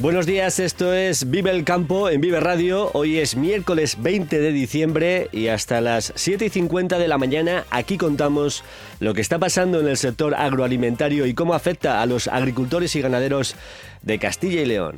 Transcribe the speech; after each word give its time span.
Buenos 0.00 0.24
días, 0.24 0.58
esto 0.60 0.94
es 0.94 1.28
Vive 1.28 1.50
el 1.50 1.62
Campo 1.62 2.08
en 2.08 2.22
Vive 2.22 2.40
Radio. 2.40 2.90
Hoy 2.94 3.18
es 3.18 3.36
miércoles 3.36 3.98
20 4.00 4.40
de 4.40 4.50
diciembre 4.50 5.28
y 5.30 5.48
hasta 5.48 5.82
las 5.82 6.14
7 6.16 6.46
y 6.46 6.48
50 6.48 6.98
de 6.98 7.06
la 7.06 7.18
mañana 7.18 7.66
aquí 7.68 7.98
contamos 7.98 8.64
lo 8.98 9.12
que 9.12 9.20
está 9.20 9.38
pasando 9.38 9.78
en 9.78 9.88
el 9.88 9.98
sector 9.98 10.34
agroalimentario 10.34 11.26
y 11.26 11.34
cómo 11.34 11.52
afecta 11.52 12.00
a 12.00 12.06
los 12.06 12.28
agricultores 12.28 12.96
y 12.96 13.02
ganaderos 13.02 13.56
de 14.00 14.18
Castilla 14.18 14.62
y 14.62 14.64
León. 14.64 14.96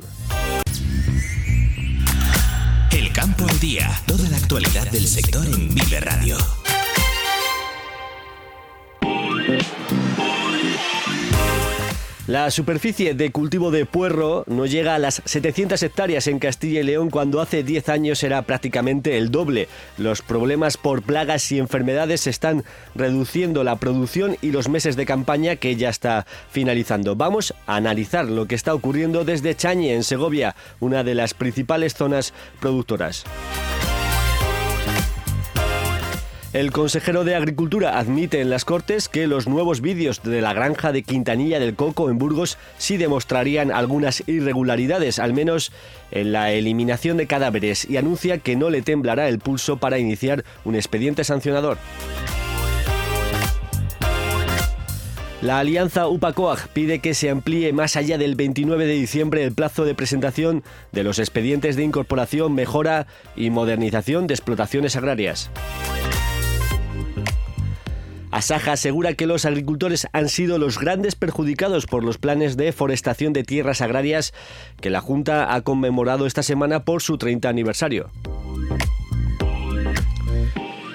El 2.89 3.11
campo 3.11 3.45
al 3.45 3.59
día, 3.59 3.91
toda 4.07 4.29
la 4.29 4.37
actualidad 4.37 4.89
del 4.89 5.05
sector 5.05 5.45
en 5.45 5.75
Vive 5.75 5.99
Radio. 5.99 6.37
La 12.25 12.49
superficie 12.51 13.15
de 13.15 13.33
cultivo 13.33 13.69
de 13.69 13.85
puerro 13.85 14.45
no 14.47 14.65
llega 14.65 14.95
a 14.95 14.99
las 14.99 15.21
700 15.25 15.83
hectáreas 15.83 16.27
en 16.27 16.39
Castilla 16.39 16.79
y 16.79 16.83
León 16.83 17.09
cuando 17.09 17.41
hace 17.41 17.63
10 17.63 17.89
años 17.89 18.23
era 18.23 18.41
prácticamente 18.43 19.17
el 19.17 19.29
doble. 19.29 19.67
Los 19.97 20.21
problemas 20.21 20.77
por 20.77 21.01
plagas 21.01 21.51
y 21.51 21.59
enfermedades 21.59 22.25
están 22.27 22.63
reduciendo 22.95 23.65
la 23.65 23.75
producción 23.75 24.37
y 24.41 24.51
los 24.51 24.69
meses 24.69 24.95
de 24.95 25.05
campaña 25.05 25.57
que 25.57 25.75
ya 25.75 25.89
está 25.89 26.25
finalizando. 26.49 27.17
Vamos 27.17 27.53
a 27.67 27.75
analizar 27.75 28.23
lo 28.23 28.47
que 28.47 28.55
está 28.55 28.73
ocurriendo 28.73 29.25
desde 29.25 29.53
Chañe, 29.53 29.93
en 29.93 30.05
Segovia, 30.05 30.55
una 30.79 31.03
de 31.03 31.15
las 31.15 31.33
principales 31.33 31.93
zonas 31.93 32.33
productoras. 32.61 33.25
El 36.53 36.71
consejero 36.71 37.23
de 37.23 37.33
Agricultura 37.33 37.97
admite 37.97 38.39
en 38.39 38.51
las 38.51 38.63
Cortes 38.63 39.09
que 39.09 39.25
los 39.25 39.47
nuevos 39.47 39.81
vídeos 39.81 40.21
de 40.21 40.39
la 40.39 40.53
granja 40.53 40.91
de 40.91 41.01
Quintanilla 41.01 41.59
del 41.59 41.73
Coco 41.73 42.11
en 42.11 42.19
Burgos 42.19 42.59
sí 42.77 42.97
demostrarían 42.97 43.71
algunas 43.71 44.21
irregularidades, 44.27 45.17
al 45.17 45.33
menos 45.33 45.71
en 46.11 46.31
la 46.31 46.51
eliminación 46.51 47.17
de 47.17 47.25
cadáveres, 47.25 47.89
y 47.89 47.97
anuncia 47.97 48.37
que 48.37 48.55
no 48.55 48.69
le 48.69 48.83
temblará 48.83 49.29
el 49.29 49.39
pulso 49.39 49.77
para 49.77 49.97
iniciar 49.97 50.45
un 50.63 50.75
expediente 50.75 51.23
sancionador. 51.23 51.79
La 55.41 55.57
alianza 55.57 56.07
UPACOAG 56.07 56.67
pide 56.69 56.99
que 56.99 57.15
se 57.15 57.31
amplíe 57.31 57.73
más 57.73 57.95
allá 57.95 58.19
del 58.19 58.35
29 58.35 58.85
de 58.85 58.93
diciembre 58.93 59.43
el 59.43 59.53
plazo 59.53 59.85
de 59.85 59.95
presentación 59.95 60.63
de 60.91 61.03
los 61.03 61.17
expedientes 61.17 61.75
de 61.75 61.83
incorporación, 61.83 62.53
mejora 62.53 63.07
y 63.35 63.49
modernización 63.49 64.27
de 64.27 64.35
explotaciones 64.35 64.95
agrarias. 64.95 65.49
Asaja 68.33 68.71
asegura 68.71 69.13
que 69.13 69.27
los 69.27 69.45
agricultores 69.45 70.07
han 70.11 70.27
sido 70.27 70.57
los 70.57 70.79
grandes 70.79 71.13
perjudicados 71.13 71.85
por 71.85 72.03
los 72.03 72.17
planes 72.17 72.57
de 72.57 72.71
forestación 72.71 73.31
de 73.31 73.43
tierras 73.43 73.79
agrarias 73.79 74.33
que 74.81 74.89
la 74.89 75.01
Junta 75.01 75.53
ha 75.53 75.61
conmemorado 75.61 76.25
esta 76.25 76.41
semana 76.41 76.83
por 76.83 77.03
su 77.03 77.19
30 77.19 77.47
aniversario. 77.47 78.09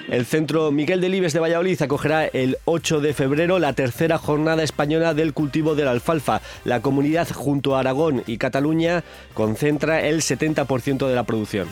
El 0.09 0.25
Centro 0.25 0.69
Miguel 0.71 0.99
Delibes 0.99 1.31
de 1.31 1.39
Valladolid 1.39 1.81
acogerá 1.81 2.25
el 2.25 2.57
8 2.65 2.99
de 2.99 3.13
febrero 3.13 3.57
la 3.57 3.71
tercera 3.71 4.17
jornada 4.17 4.61
española 4.63 5.13
del 5.13 5.33
cultivo 5.33 5.75
de 5.75 5.85
la 5.85 5.91
alfalfa. 5.91 6.41
La 6.65 6.81
comunidad 6.81 7.29
junto 7.31 7.77
a 7.77 7.79
Aragón 7.79 8.21
y 8.27 8.37
Cataluña 8.37 9.05
concentra 9.33 10.05
el 10.05 10.23
70% 10.23 11.07
de 11.07 11.15
la 11.15 11.23
producción. 11.23 11.69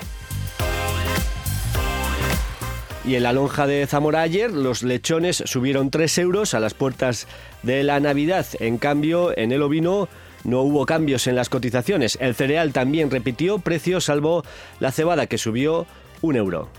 Y 3.08 3.16
en 3.16 3.24
la 3.24 3.32
lonja 3.32 3.66
de 3.68 3.88
Zamora 3.88 4.22
ayer 4.22 4.52
los 4.52 4.84
lechones 4.84 5.42
subieron 5.46 5.90
3 5.90 6.18
euros 6.18 6.54
a 6.54 6.60
las 6.60 6.74
puertas 6.74 7.26
de 7.64 7.82
la 7.84 8.02
Navidad. 8.02 8.46
En 8.60 8.78
cambio, 8.78 9.36
en 9.38 9.54
el 9.54 9.62
ovino 9.62 10.10
no 10.44 10.62
hubo 10.62 10.86
cambios 10.86 11.26
en 11.28 11.38
las 11.38 11.48
cotizaciones. 11.48 12.18
El 12.20 12.36
cereal 12.36 12.74
también 12.74 13.10
repitió 13.10 13.60
precio, 13.60 14.02
salvo 14.02 14.44
la 14.82 14.92
cebada 14.92 15.28
que 15.28 15.38
subió 15.38 15.88
un 16.22 16.36
euro. 16.36 16.70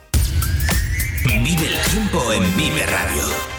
Vive 1.25 1.67
el 1.67 1.91
tiempo 1.91 2.31
en 2.31 2.57
Vive 2.59 2.85
Radio. 2.85 3.58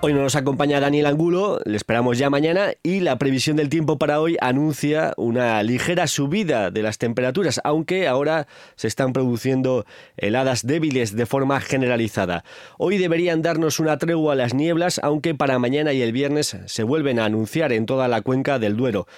Hoy 0.00 0.14
no 0.14 0.22
nos 0.22 0.36
acompaña 0.36 0.78
Daniel 0.78 1.06
Angulo, 1.06 1.58
le 1.64 1.76
esperamos 1.76 2.18
ya 2.18 2.30
mañana 2.30 2.70
y 2.84 3.00
la 3.00 3.18
previsión 3.18 3.56
del 3.56 3.68
tiempo 3.68 3.98
para 3.98 4.20
hoy 4.20 4.36
anuncia 4.40 5.12
una 5.16 5.60
ligera 5.64 6.06
subida 6.06 6.70
de 6.70 6.82
las 6.82 6.98
temperaturas, 6.98 7.60
aunque 7.64 8.06
ahora 8.06 8.46
se 8.76 8.86
están 8.86 9.12
produciendo 9.12 9.86
heladas 10.16 10.64
débiles 10.64 11.16
de 11.16 11.26
forma 11.26 11.60
generalizada. 11.60 12.44
Hoy 12.78 12.98
deberían 12.98 13.42
darnos 13.42 13.80
una 13.80 13.98
tregua 13.98 14.34
a 14.34 14.36
las 14.36 14.54
nieblas, 14.54 15.00
aunque 15.02 15.34
para 15.34 15.58
mañana 15.58 15.92
y 15.92 16.00
el 16.00 16.12
viernes 16.12 16.56
se 16.66 16.82
vuelven 16.84 17.18
a 17.18 17.24
anunciar 17.24 17.72
en 17.72 17.84
toda 17.84 18.06
la 18.06 18.22
cuenca 18.22 18.60
del 18.60 18.76
Duero. 18.76 19.08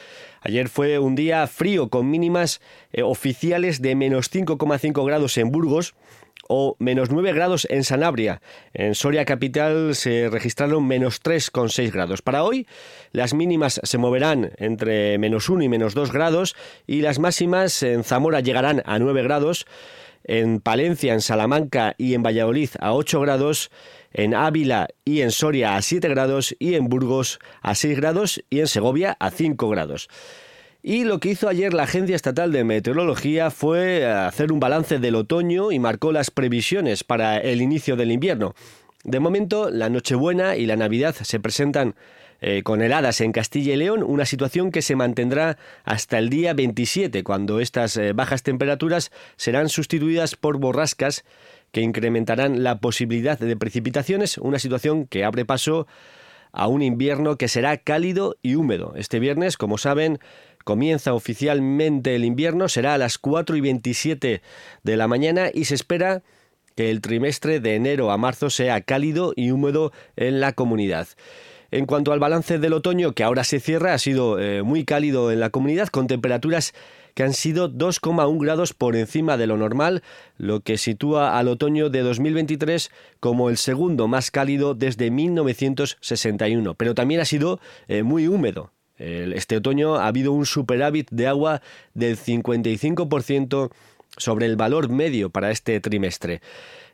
Ayer 0.41 0.71
fue 0.71 0.99
un 0.99 1.15
día 1.15 1.47
frío 1.47 1.91
con 1.91 2.09
mínimas 2.09 2.63
eh, 2.95 3.03
oficiales 3.03 3.83
de 3.83 3.95
menos 3.95 4.33
5,5 4.33 5.05
grados 5.05 5.37
en 5.37 5.51
Burgos, 5.51 5.95
o 6.53 6.75
menos 6.81 7.11
9 7.11 7.33
grados 7.33 7.67
en 7.71 7.85
Sanabria. 7.85 8.43
En 8.75 8.97
Soria 8.97 9.25
Capital 9.25 9.95
se 9.95 10.29
registraron 10.29 10.85
menos 10.85 11.23
3,6 11.23 11.93
grados. 11.93 12.23
Para 12.23 12.43
hoy 12.43 12.67
las 13.13 13.35
mínimas 13.35 13.81
se 13.85 13.99
moverán 13.99 14.51
entre 14.57 15.17
menos 15.19 15.49
1 15.49 15.63
y 15.63 15.69
menos 15.69 15.95
2 15.95 16.13
grados 16.13 16.57
y 16.89 17.03
las 17.03 17.21
máximas 17.21 17.85
en 17.85 18.03
Zamora 18.03 18.41
llegarán 18.41 18.83
a 18.85 18.99
9 18.99 19.23
grados, 19.23 19.65
en 20.25 20.61
Palencia, 20.61 21.15
en 21.15 21.21
Salamanca 21.21 21.95
y 21.99 22.15
en 22.15 22.25
Valladolid 22.25 22.71
a 22.81 22.95
8 22.95 23.21
grados, 23.21 23.71
en 24.13 24.35
Ávila 24.35 24.89
y 25.05 25.21
en 25.21 25.31
Soria 25.31 25.77
a 25.77 25.83
7 25.83 26.09
grados 26.09 26.57
y 26.59 26.75
en 26.75 26.89
Burgos 26.89 27.39
a 27.63 27.77
6 27.77 27.97
grados 27.97 28.45
y 28.51 28.59
en 28.59 28.67
Segovia 28.67 29.17
a 29.21 29.31
5 29.31 29.69
grados. 29.69 30.09
Y 30.83 31.05
lo 31.05 31.21
que 31.21 31.31
hizo 31.31 31.49
ayer 31.49 31.75
la 31.75 31.83
Agencia 31.83 32.17
Estatal 32.17 32.53
de 32.53 32.65
Meteorología 32.65 33.51
fue 33.51 34.07
hacer 34.07 34.51
un 34.51 34.61
balance 34.61 34.99
del 34.99 35.15
otoño 35.15 35.73
y 35.73 35.79
marcó 35.79 36.11
las 36.11 36.31
previsiones 36.31 37.05
para 37.05 37.37
el 37.39 37.61
inicio 37.61 37.97
del 37.97 38.11
invierno. 38.11 38.55
De 39.05 39.21
momento, 39.21 39.71
la 39.71 39.91
Nochebuena 39.91 40.57
y 40.57 40.65
la 40.65 40.77
Navidad 40.77 41.15
se 41.21 41.39
presentan 41.39 41.95
eh, 42.41 42.63
con 42.63 42.81
heladas 42.81 43.21
en 43.21 43.33
Castilla 43.33 43.75
y 43.75 43.77
León, 43.77 44.03
una 44.03 44.25
situación 44.25 44.71
que 44.71 44.81
se 44.81 44.97
mantendrá 44.97 45.59
hasta 45.85 46.19
el 46.19 46.31
día 46.31 46.55
27, 46.55 47.23
cuando 47.25 47.61
estas 47.61 47.99
eh, 47.99 48.15
bajas 48.15 48.43
temperaturas 48.43 49.11
serán 49.37 49.69
sustituidas 49.69 50.37
por 50.37 50.57
borrascas 50.57 51.25
que 51.73 51.83
incrementarán 51.83 52.63
la 52.63 52.79
posibilidad 52.79 53.39
de 53.39 53.57
precipitaciones, 53.57 54.39
una 54.39 54.59
situación 54.59 55.07
que 55.07 55.25
abre 55.25 55.45
paso 55.45 55.87
a 56.53 56.67
un 56.67 56.83
invierno 56.83 57.37
que 57.37 57.49
será 57.49 57.77
cálido 57.77 58.37
y 58.43 58.55
húmedo. 58.55 58.95
Este 58.97 59.19
viernes, 59.21 59.57
como 59.57 59.79
saben, 59.79 60.19
Comienza 60.65 61.15
oficialmente 61.15 62.15
el 62.15 62.25
invierno, 62.25 62.69
será 62.69 62.95
a 62.95 62.99
las 62.99 63.19
4 63.19 63.57
y 63.57 63.61
27 63.61 64.43
de 64.83 64.97
la 64.97 65.09
mañana 65.09 65.51
y 65.53 65.65
se 65.65 65.75
espera 65.75 66.23
que 66.77 66.91
el 66.91 67.01
trimestre 67.01 67.61
de 67.61 67.75
enero 67.75 68.11
a 68.11 68.19
marzo 68.19 68.51
sea 68.51 68.81
cálido 68.83 69.33
y 69.37 69.51
húmedo 69.51 69.93
en 70.17 70.41
la 70.41 70.53
comunidad. 70.53 71.09
En 71.73 71.87
cuanto 71.87 72.13
al 72.13 72.19
balance 72.19 72.59
del 72.59 72.73
otoño, 72.73 73.13
que 73.13 73.23
ahora 73.23 73.45
se 73.45 73.61
cierra, 73.61 73.95
ha 73.95 73.99
sido 73.99 74.41
eh, 74.41 74.63
muy 74.63 74.85
cálido 74.85 75.31
en 75.31 75.39
la 75.39 75.51
comunidad, 75.51 75.89
con 75.89 76.09
temperaturas 76.09 76.75
que 77.15 77.23
han 77.23 77.33
sido 77.33 77.71
2,1 77.71 78.41
grados 78.41 78.75
por 78.75 78.97
encima 78.97 79.37
de 79.37 79.47
lo 79.47 79.57
normal, 79.57 80.03
lo 80.37 80.61
que 80.61 80.79
sitúa 80.79 81.39
al 81.39 81.49
otoño 81.49 81.89
de 81.89 82.01
2023 82.01 82.91
como 83.21 83.51
el 83.51 83.57
segundo 83.57 84.09
más 84.09 84.31
cálido 84.31 84.75
desde 84.75 85.11
1961. 85.11 86.75
Pero 86.75 86.95
también 86.95 87.21
ha 87.21 87.25
sido 87.25 87.61
eh, 87.89 88.03
muy 88.03 88.27
húmedo. 88.27 88.73
Este 89.01 89.57
otoño 89.57 89.97
ha 89.97 90.07
habido 90.07 90.33
un 90.33 90.45
superávit 90.45 91.09
de 91.11 91.27
agua 91.27 91.63
del 91.95 92.19
55% 92.19 93.71
sobre 94.17 94.47
el 94.47 94.57
valor 94.57 94.91
medio 94.91 95.31
para 95.31 95.51
este 95.51 95.81
trimestre. 95.81 96.43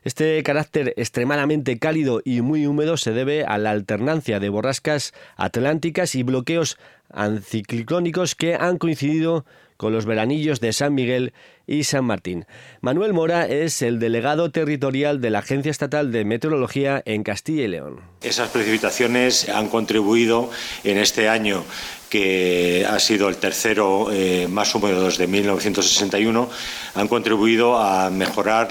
Este 0.03 0.41
carácter 0.43 0.93
extremadamente 0.95 1.79
cálido 1.79 2.21
y 2.23 2.41
muy 2.41 2.65
húmedo 2.65 2.95
se 2.95 3.11
debe 3.11 3.43
a 3.43 3.57
la 3.57 3.71
alternancia 3.71 4.39
de 4.39 4.49
borrascas 4.49 5.13
atlánticas 5.35 6.15
y 6.15 6.23
bloqueos 6.23 6.77
anticiclónicos 7.09 8.35
que 8.35 8.55
han 8.55 8.77
coincidido 8.77 9.45
con 9.77 9.93
los 9.93 10.05
veranillos 10.05 10.59
de 10.59 10.73
San 10.73 10.93
Miguel 10.93 11.33
y 11.65 11.83
San 11.83 12.05
Martín. 12.05 12.45
Manuel 12.81 13.13
Mora 13.13 13.47
es 13.47 13.81
el 13.81 13.99
delegado 13.99 14.51
territorial 14.51 15.21
de 15.21 15.29
la 15.29 15.39
Agencia 15.39 15.69
Estatal 15.69 16.11
de 16.11 16.25
Meteorología 16.25 17.01
en 17.05 17.23
Castilla 17.23 17.63
y 17.63 17.67
León. 17.67 18.01
Esas 18.21 18.49
precipitaciones 18.49 19.47
han 19.49 19.69
contribuido 19.69 20.49
en 20.83 20.97
este 20.97 21.29
año 21.29 21.63
que 22.09 22.85
ha 22.89 22.99
sido 22.99 23.27
el 23.27 23.37
tercero 23.37 24.07
eh, 24.11 24.47
más 24.49 24.73
húmedo 24.73 25.05
desde 25.05 25.27
1961, 25.27 26.49
han 26.95 27.07
contribuido 27.07 27.77
a 27.77 28.09
mejorar 28.09 28.69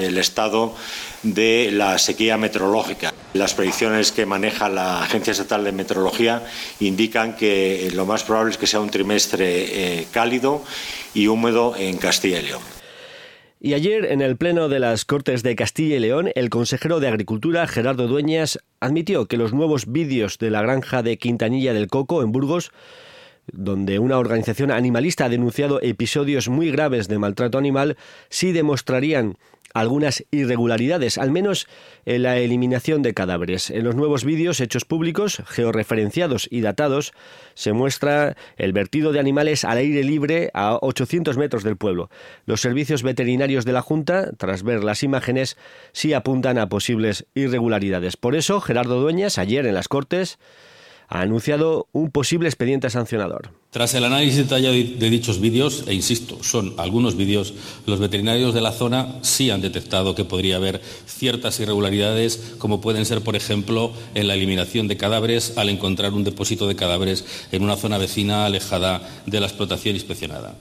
el 0.00 0.18
estado 0.18 0.74
de 1.22 1.70
la 1.72 1.98
sequía 1.98 2.38
meteorológica. 2.38 3.09
Las 3.32 3.54
predicciones 3.54 4.10
que 4.10 4.26
maneja 4.26 4.68
la 4.68 5.02
Agencia 5.02 5.30
Estatal 5.30 5.62
de 5.62 5.70
Meteorología 5.70 6.42
indican 6.80 7.36
que 7.36 7.90
lo 7.94 8.04
más 8.04 8.24
probable 8.24 8.50
es 8.50 8.58
que 8.58 8.66
sea 8.66 8.80
un 8.80 8.90
trimestre 8.90 10.00
eh, 10.00 10.06
cálido 10.10 10.64
y 11.14 11.28
húmedo 11.28 11.76
en 11.76 11.96
Castilla 11.98 12.40
y 12.40 12.46
León. 12.46 12.62
Y 13.62 13.74
ayer, 13.74 14.06
en 14.06 14.20
el 14.20 14.36
Pleno 14.36 14.68
de 14.68 14.80
las 14.80 15.04
Cortes 15.04 15.42
de 15.42 15.54
Castilla 15.54 15.96
y 15.96 16.00
León, 16.00 16.30
el 16.34 16.48
consejero 16.48 16.98
de 16.98 17.08
Agricultura, 17.08 17.68
Gerardo 17.68 18.08
Dueñas, 18.08 18.58
admitió 18.80 19.26
que 19.26 19.36
los 19.36 19.52
nuevos 19.52 19.84
vídeos 19.86 20.38
de 20.38 20.50
la 20.50 20.62
granja 20.62 21.02
de 21.02 21.18
Quintanilla 21.18 21.74
del 21.74 21.86
Coco, 21.86 22.22
en 22.22 22.32
Burgos, 22.32 22.72
donde 23.52 23.98
una 23.98 24.18
organización 24.18 24.70
animalista 24.70 25.26
ha 25.26 25.28
denunciado 25.28 25.80
episodios 25.82 26.48
muy 26.48 26.70
graves 26.70 27.08
de 27.08 27.18
maltrato 27.18 27.58
animal, 27.58 27.96
sí 28.28 28.52
demostrarían 28.52 29.36
algunas 29.74 30.24
irregularidades, 30.30 31.18
al 31.18 31.30
menos 31.30 31.66
en 32.04 32.22
la 32.22 32.38
eliminación 32.38 33.02
de 33.02 33.14
cadáveres. 33.14 33.70
En 33.70 33.84
los 33.84 33.94
nuevos 33.94 34.24
vídeos 34.24 34.60
hechos 34.60 34.84
públicos, 34.84 35.42
georreferenciados 35.46 36.48
y 36.50 36.60
datados, 36.60 37.12
se 37.54 37.72
muestra 37.72 38.36
el 38.56 38.72
vertido 38.72 39.12
de 39.12 39.20
animales 39.20 39.64
al 39.64 39.78
aire 39.78 40.02
libre 40.02 40.50
a 40.54 40.78
800 40.80 41.36
metros 41.36 41.62
del 41.62 41.76
pueblo. 41.76 42.10
Los 42.46 42.60
servicios 42.60 43.02
veterinarios 43.02 43.64
de 43.64 43.72
la 43.72 43.82
Junta, 43.82 44.32
tras 44.36 44.62
ver 44.62 44.82
las 44.82 45.02
imágenes, 45.02 45.56
sí 45.92 46.12
apuntan 46.12 46.58
a 46.58 46.68
posibles 46.68 47.26
irregularidades. 47.34 48.16
Por 48.16 48.34
eso, 48.34 48.60
Gerardo 48.60 49.00
Dueñas, 49.00 49.38
ayer 49.38 49.66
en 49.66 49.74
las 49.74 49.88
Cortes, 49.88 50.38
ha 51.10 51.20
anunciado 51.20 51.88
un 51.92 52.10
posible 52.10 52.48
expediente 52.48 52.88
sancionador. 52.88 53.50
Tras 53.70 53.94
el 53.94 54.02
análisis 54.02 54.36
detallado 54.36 54.74
de 54.74 55.10
dichos 55.10 55.40
vídeos, 55.40 55.84
e 55.86 55.94
insisto, 55.94 56.42
son 56.42 56.74
algunos 56.76 57.14
vídeos, 57.14 57.54
los 57.86 58.00
veterinarios 58.00 58.52
de 58.52 58.60
la 58.60 58.72
zona 58.72 59.20
sí 59.22 59.48
han 59.50 59.60
detectado 59.60 60.16
que 60.16 60.24
podría 60.24 60.56
haber 60.56 60.82
ciertas 61.06 61.60
irregularidades, 61.60 62.54
como 62.58 62.80
pueden 62.80 63.06
ser, 63.06 63.20
por 63.20 63.36
ejemplo, 63.36 63.92
en 64.16 64.26
la 64.26 64.34
eliminación 64.34 64.88
de 64.88 64.96
cadáveres 64.96 65.56
al 65.56 65.68
encontrar 65.68 66.14
un 66.14 66.24
depósito 66.24 66.66
de 66.66 66.74
cadáveres 66.74 67.24
en 67.52 67.62
una 67.62 67.76
zona 67.76 67.96
vecina 67.96 68.44
alejada 68.44 69.08
de 69.26 69.38
la 69.38 69.46
explotación 69.46 69.94
inspeccionada. 69.94 70.56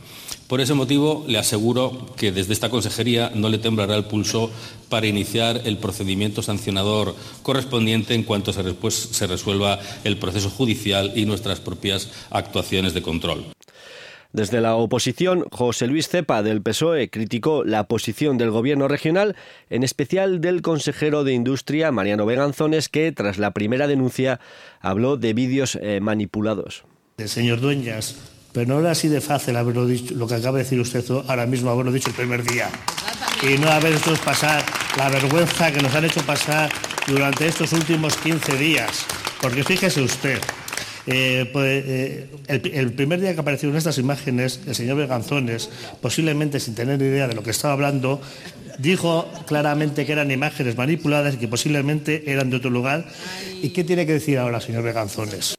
Por 0.49 0.61
ese 0.61 0.73
motivo, 0.73 1.25
le 1.27 1.37
aseguro 1.37 2.07
que 2.17 2.31
desde 2.31 2.53
esta 2.53 2.71
consejería 2.71 3.31
no 3.35 3.49
le 3.49 3.59
temblará 3.59 3.95
el 3.95 4.05
pulso 4.05 4.49
para 4.89 5.05
iniciar 5.05 5.61
el 5.65 5.77
procedimiento 5.77 6.41
sancionador 6.41 7.15
correspondiente 7.43 8.15
en 8.15 8.23
cuanto 8.23 8.51
se, 8.51 9.27
resuelva 9.27 9.79
el 10.03 10.17
proceso 10.17 10.49
judicial 10.49 11.13
y 11.15 11.25
nuestras 11.25 11.59
propias 11.59 12.09
actuaciones 12.31 12.95
de 12.95 12.98
control. 13.01 13.45
Desde 14.31 14.61
la 14.61 14.75
oposición, 14.75 15.45
José 15.51 15.87
Luis 15.87 16.07
Cepa 16.07 16.43
del 16.43 16.61
PSOE 16.61 17.09
criticó 17.09 17.63
la 17.63 17.85
posición 17.85 18.37
del 18.37 18.51
gobierno 18.51 18.87
regional, 18.87 19.35
en 19.71 19.83
especial 19.83 20.39
del 20.39 20.61
consejero 20.61 21.23
de 21.23 21.33
Industria, 21.33 21.91
Mariano 21.91 22.27
Veganzones, 22.27 22.89
que 22.89 23.11
tras 23.11 23.39
la 23.39 23.51
primera 23.51 23.87
denuncia 23.87 24.39
habló 24.81 25.17
de 25.17 25.33
vídeos 25.33 25.79
eh, 25.81 25.99
manipulados. 25.99 26.83
El 27.17 27.27
señor 27.27 27.59
Dueñas 27.59 28.15
pero 28.51 28.67
no 28.67 28.79
era 28.79 28.91
así 28.91 29.07
de 29.07 29.21
fácil 29.21 29.55
haberlo 29.55 29.85
dicho, 29.85 30.13
lo 30.15 30.27
que 30.27 30.35
acaba 30.35 30.57
de 30.57 30.63
decir 30.63 30.79
usted 30.79 31.03
ahora 31.27 31.45
mismo, 31.45 31.69
haberlo 31.69 31.91
dicho 31.91 32.09
el 32.09 32.15
primer 32.15 32.43
día. 32.43 32.69
Y 33.43 33.57
no 33.57 33.69
haber 33.69 33.93
hecho 33.93 34.13
pasar 34.25 34.63
la 34.97 35.09
vergüenza 35.09 35.71
que 35.71 35.81
nos 35.81 35.93
han 35.93 36.05
hecho 36.05 36.21
pasar 36.23 36.71
durante 37.07 37.47
estos 37.47 37.73
últimos 37.73 38.17
15 38.17 38.57
días. 38.57 39.05
Porque 39.39 39.63
fíjese 39.63 40.01
usted, 40.01 40.39
eh, 41.11 41.49
pues, 41.51 41.83
eh, 41.87 42.29
el, 42.47 42.93
primer 42.93 43.19
día 43.19 43.33
que 43.33 43.39
aparecieron 43.39 43.75
estas 43.75 43.97
imágenes, 43.97 44.61
el 44.67 44.75
señor 44.75 44.97
Beganzones, 44.97 45.71
posiblemente 46.01 46.59
sin 46.59 46.75
tener 46.75 47.01
idea 47.01 47.27
de 47.27 47.33
lo 47.33 47.41
que 47.41 47.49
estaba 47.49 47.73
hablando, 47.73 48.21
dijo 48.77 49.27
claramente 49.47 50.05
que 50.05 50.11
eran 50.11 50.29
imágenes 50.29 50.77
manipuladas 50.77 51.33
y 51.33 51.37
que 51.37 51.47
posiblemente 51.47 52.31
eran 52.31 52.51
de 52.51 52.57
otro 52.57 52.69
lugar. 52.69 53.07
¿Y 53.59 53.69
qué 53.69 53.83
tiene 53.83 54.05
que 54.05 54.13
decir 54.13 54.37
ahora, 54.37 54.61
señor 54.61 54.83
Beganzones? 54.83 55.55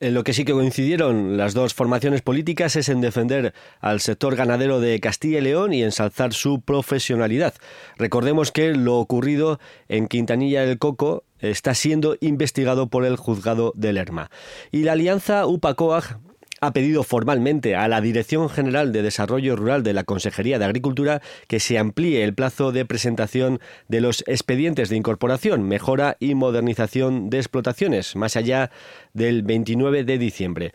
En 0.00 0.14
lo 0.14 0.24
que 0.24 0.32
sí 0.32 0.44
que 0.44 0.52
coincidieron 0.52 1.36
las 1.36 1.54
dos 1.54 1.74
formaciones 1.74 2.22
políticas 2.22 2.74
es 2.74 2.88
en 2.88 3.02
defender 3.02 3.54
al 3.80 4.00
sector 4.00 4.34
ganadero 4.34 4.80
de 4.80 4.98
Castilla 4.98 5.38
y 5.38 5.42
León 5.42 5.74
y 5.74 5.84
ensalzar 5.84 6.32
su 6.32 6.62
profesionalidad. 6.62 7.54
Recordemos 7.98 8.50
que 8.50 8.72
lo 8.72 8.96
ocurrido 8.96 9.60
en 9.88 10.08
Quintanilla 10.08 10.62
del 10.64 10.78
Coco 10.78 11.22
está 11.40 11.74
siendo 11.74 12.16
investigado 12.20 12.88
por 12.88 13.04
el 13.04 13.16
juzgado 13.16 13.72
de 13.76 13.92
Lerma. 13.92 14.30
Y 14.70 14.82
la 14.84 14.92
alianza 14.92 15.46
UPACOAG 15.46 16.18
ha 16.60 16.72
pedido 16.72 17.02
formalmente 17.02 17.74
a 17.74 17.88
la 17.88 18.00
Dirección 18.00 18.48
General 18.50 18.92
de 18.92 19.02
Desarrollo 19.02 19.56
Rural 19.56 19.82
de 19.82 19.94
la 19.94 20.04
Consejería 20.04 20.58
de 20.58 20.66
Agricultura 20.66 21.22
que 21.48 21.58
se 21.58 21.78
amplíe 21.78 22.22
el 22.22 22.34
plazo 22.34 22.70
de 22.70 22.84
presentación 22.84 23.60
de 23.88 24.02
los 24.02 24.22
expedientes 24.26 24.90
de 24.90 24.96
incorporación, 24.96 25.62
mejora 25.62 26.16
y 26.20 26.34
modernización 26.34 27.30
de 27.30 27.38
explotaciones, 27.38 28.14
más 28.14 28.36
allá 28.36 28.70
del 29.14 29.42
29 29.42 30.04
de 30.04 30.18
diciembre. 30.18 30.72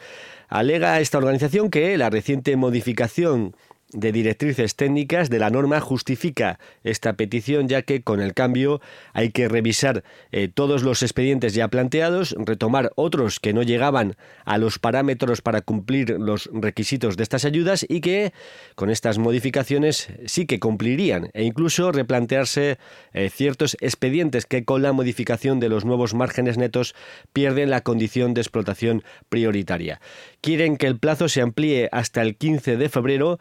Alega 0.47 0.99
esta 0.99 1.19
organización 1.19 1.69
que 1.69 1.97
la 1.97 2.09
reciente 2.09 2.55
modificación 2.55 3.55
de 3.95 4.11
directrices 4.11 4.75
técnicas 4.75 5.29
de 5.29 5.39
la 5.39 5.49
norma 5.49 5.79
justifica 5.79 6.59
esta 6.83 7.13
petición, 7.13 7.67
ya 7.67 7.81
que 7.81 8.03
con 8.03 8.21
el 8.21 8.33
cambio 8.33 8.81
hay 9.13 9.31
que 9.31 9.47
revisar 9.47 10.03
eh, 10.31 10.49
todos 10.53 10.83
los 10.83 11.01
expedientes 11.01 11.53
ya 11.53 11.69
planteados, 11.69 12.35
retomar 12.37 12.91
otros 12.95 13.39
que 13.39 13.53
no 13.53 13.63
llegaban 13.63 14.15
a 14.43 14.57
los 14.57 14.77
parámetros 14.77 15.41
para 15.41 15.61
cumplir 15.61 16.11
los 16.19 16.49
requisitos 16.53 17.17
de 17.17 17.23
estas 17.23 17.45
ayudas 17.45 17.85
y 17.87 18.01
que 18.01 18.33
con 18.75 18.89
estas 18.89 19.17
modificaciones 19.17 20.09
sí 20.25 20.45
que 20.45 20.59
cumplirían 20.59 21.29
e 21.33 21.43
incluso 21.43 21.91
replantearse 21.91 22.77
eh, 23.13 23.29
ciertos 23.29 23.77
expedientes 23.79 24.45
que 24.45 24.65
con 24.65 24.81
la 24.81 24.91
modificación 24.91 25.59
de 25.59 25.69
los 25.69 25.85
nuevos 25.85 26.13
márgenes 26.13 26.57
netos 26.57 26.95
pierden 27.31 27.69
la 27.69 27.81
condición 27.81 28.33
de 28.33 28.41
explotación 28.41 29.03
prioritaria. 29.29 30.01
Quieren 30.41 30.77
que 30.77 30.87
el 30.87 30.99
plazo 30.99 31.29
se 31.29 31.41
amplíe 31.41 31.89
hasta 31.91 32.21
el 32.21 32.35
15 32.35 32.77
de 32.77 32.89
febrero 32.89 33.39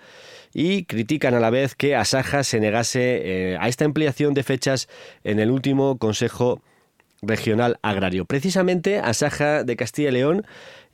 y 0.55 0.85
critican 0.85 1.35
a 1.35 1.41
la 1.41 1.51
vez 1.51 1.75
que 1.75 1.97
Asaja 1.97 2.45
se 2.45 2.61
negase 2.61 3.53
eh, 3.53 3.59
a 3.61 3.69
esta 3.69 3.85
ampliación 3.85 4.33
de 4.33 4.45
fechas 4.45 4.89
en 5.25 5.41
el 5.41 5.51
último 5.51 5.99
Consejo 5.99 6.63
Regional 7.21 7.79
Agrario. 7.83 8.25
Precisamente 8.25 9.01
Asaja 9.01 9.65
de 9.65 9.77
Castilla 9.77 10.11
y 10.11 10.13
León 10.13 10.47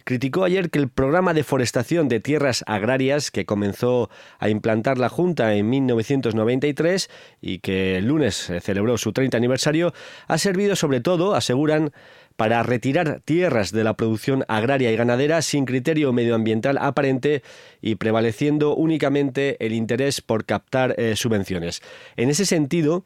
criticó 0.05 0.45
ayer 0.45 0.71
que 0.71 0.79
el 0.79 0.89
programa 0.89 1.35
de 1.35 1.45
forestación 1.45 2.09
de 2.09 2.21
tierras 2.21 2.65
agrarias 2.67 3.31
que 3.31 3.45
comenzó 3.45 4.11
a 4.39 4.49
implantar 4.49 4.99
la 4.99 5.09
Junta 5.09 5.55
en 5.55 5.69
1993 5.69 7.11
y 7.41 7.59
que 7.59 7.99
el 7.99 8.07
lunes 8.07 8.51
celebró 8.61 8.97
su 8.99 9.13
30 9.13 9.37
aniversario 9.37 9.93
ha 10.27 10.39
servido 10.39 10.75
sobre 10.75 11.01
todo, 11.01 11.35
aseguran, 11.35 11.93
para 12.41 12.63
retirar 12.63 13.21
tierras 13.23 13.71
de 13.71 13.85
la 13.85 13.99
producción 13.99 14.47
agraria 14.49 14.91
y 14.91 14.97
ganadera 14.97 15.43
sin 15.43 15.67
criterio 15.67 16.11
medioambiental 16.15 16.79
aparente 16.79 17.43
y 17.83 17.97
prevaleciendo 17.97 18.75
únicamente 18.75 19.63
el 19.63 19.75
interés 19.75 20.23
por 20.23 20.47
captar 20.47 20.95
eh, 20.97 21.17
subvenciones. 21.17 21.83
En 22.17 22.31
ese 22.31 22.47
sentido, 22.47 23.05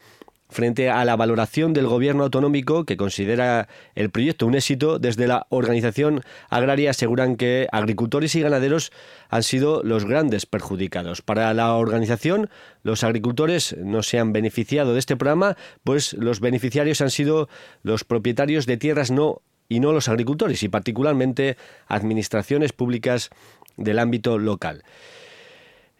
Frente 0.54 0.88
a 0.88 1.04
la 1.04 1.16
valoración 1.16 1.72
del 1.72 1.88
gobierno 1.88 2.22
autonómico, 2.22 2.84
que 2.84 2.96
considera 2.96 3.66
el 3.96 4.10
proyecto 4.10 4.46
un 4.46 4.54
éxito, 4.54 5.00
desde 5.00 5.26
la 5.26 5.48
organización 5.48 6.20
agraria 6.48 6.90
aseguran 6.90 7.34
que 7.34 7.66
agricultores 7.72 8.36
y 8.36 8.40
ganaderos 8.40 8.92
han 9.30 9.42
sido 9.42 9.82
los 9.82 10.04
grandes 10.04 10.46
perjudicados. 10.46 11.22
Para 11.22 11.52
la 11.54 11.74
organización, 11.74 12.50
los 12.84 13.02
agricultores 13.02 13.74
no 13.82 14.04
se 14.04 14.20
han 14.20 14.32
beneficiado 14.32 14.92
de 14.92 15.00
este 15.00 15.16
programa, 15.16 15.56
pues 15.82 16.12
los 16.12 16.38
beneficiarios 16.38 17.00
han 17.00 17.10
sido 17.10 17.48
los 17.82 18.04
propietarios 18.04 18.64
de 18.66 18.76
tierras 18.76 19.10
no 19.10 19.42
y 19.68 19.80
no 19.80 19.92
los 19.92 20.08
agricultores, 20.08 20.62
y 20.62 20.68
particularmente 20.68 21.56
administraciones 21.88 22.72
públicas 22.72 23.30
del 23.76 23.98
ámbito 23.98 24.38
local. 24.38 24.84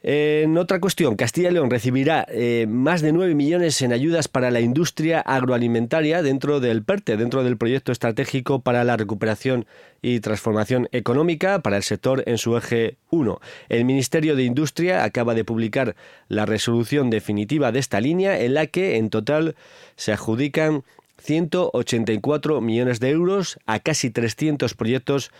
En 0.06 0.58
otra 0.58 0.80
cuestión, 0.80 1.16
Castilla 1.16 1.48
y 1.48 1.54
León 1.54 1.70
recibirá 1.70 2.26
eh, 2.28 2.66
más 2.68 3.00
de 3.00 3.10
9 3.10 3.34
millones 3.34 3.80
en 3.80 3.90
ayudas 3.90 4.28
para 4.28 4.50
la 4.50 4.60
industria 4.60 5.20
agroalimentaria 5.20 6.22
dentro 6.22 6.60
del 6.60 6.84
PERTE, 6.84 7.16
dentro 7.16 7.42
del 7.42 7.56
proyecto 7.56 7.90
estratégico 7.90 8.60
para 8.60 8.84
la 8.84 8.98
recuperación 8.98 9.64
y 10.02 10.20
transformación 10.20 10.90
económica 10.92 11.60
para 11.60 11.78
el 11.78 11.82
sector 11.82 12.22
en 12.26 12.36
su 12.36 12.54
eje 12.54 12.98
1. 13.08 13.40
El 13.70 13.86
Ministerio 13.86 14.36
de 14.36 14.44
Industria 14.44 15.04
acaba 15.04 15.32
de 15.32 15.44
publicar 15.44 15.96
la 16.28 16.44
resolución 16.44 17.08
definitiva 17.08 17.72
de 17.72 17.78
esta 17.78 17.98
línea 17.98 18.38
en 18.38 18.52
la 18.52 18.66
que 18.66 18.98
en 18.98 19.08
total 19.08 19.56
se 19.96 20.12
adjudican 20.12 20.84
184 21.22 22.60
millones 22.60 23.00
de 23.00 23.08
euros 23.08 23.58
a 23.64 23.80
casi 23.80 24.10
300 24.10 24.74
proyectos 24.74 25.30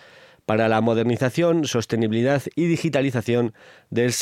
para 0.47 0.69
la 0.69 0.81
modernización, 0.81 1.65
sostenibilidad 1.67 2.43
y 2.55 2.67
digitalización 2.67 3.55
del, 3.91 4.13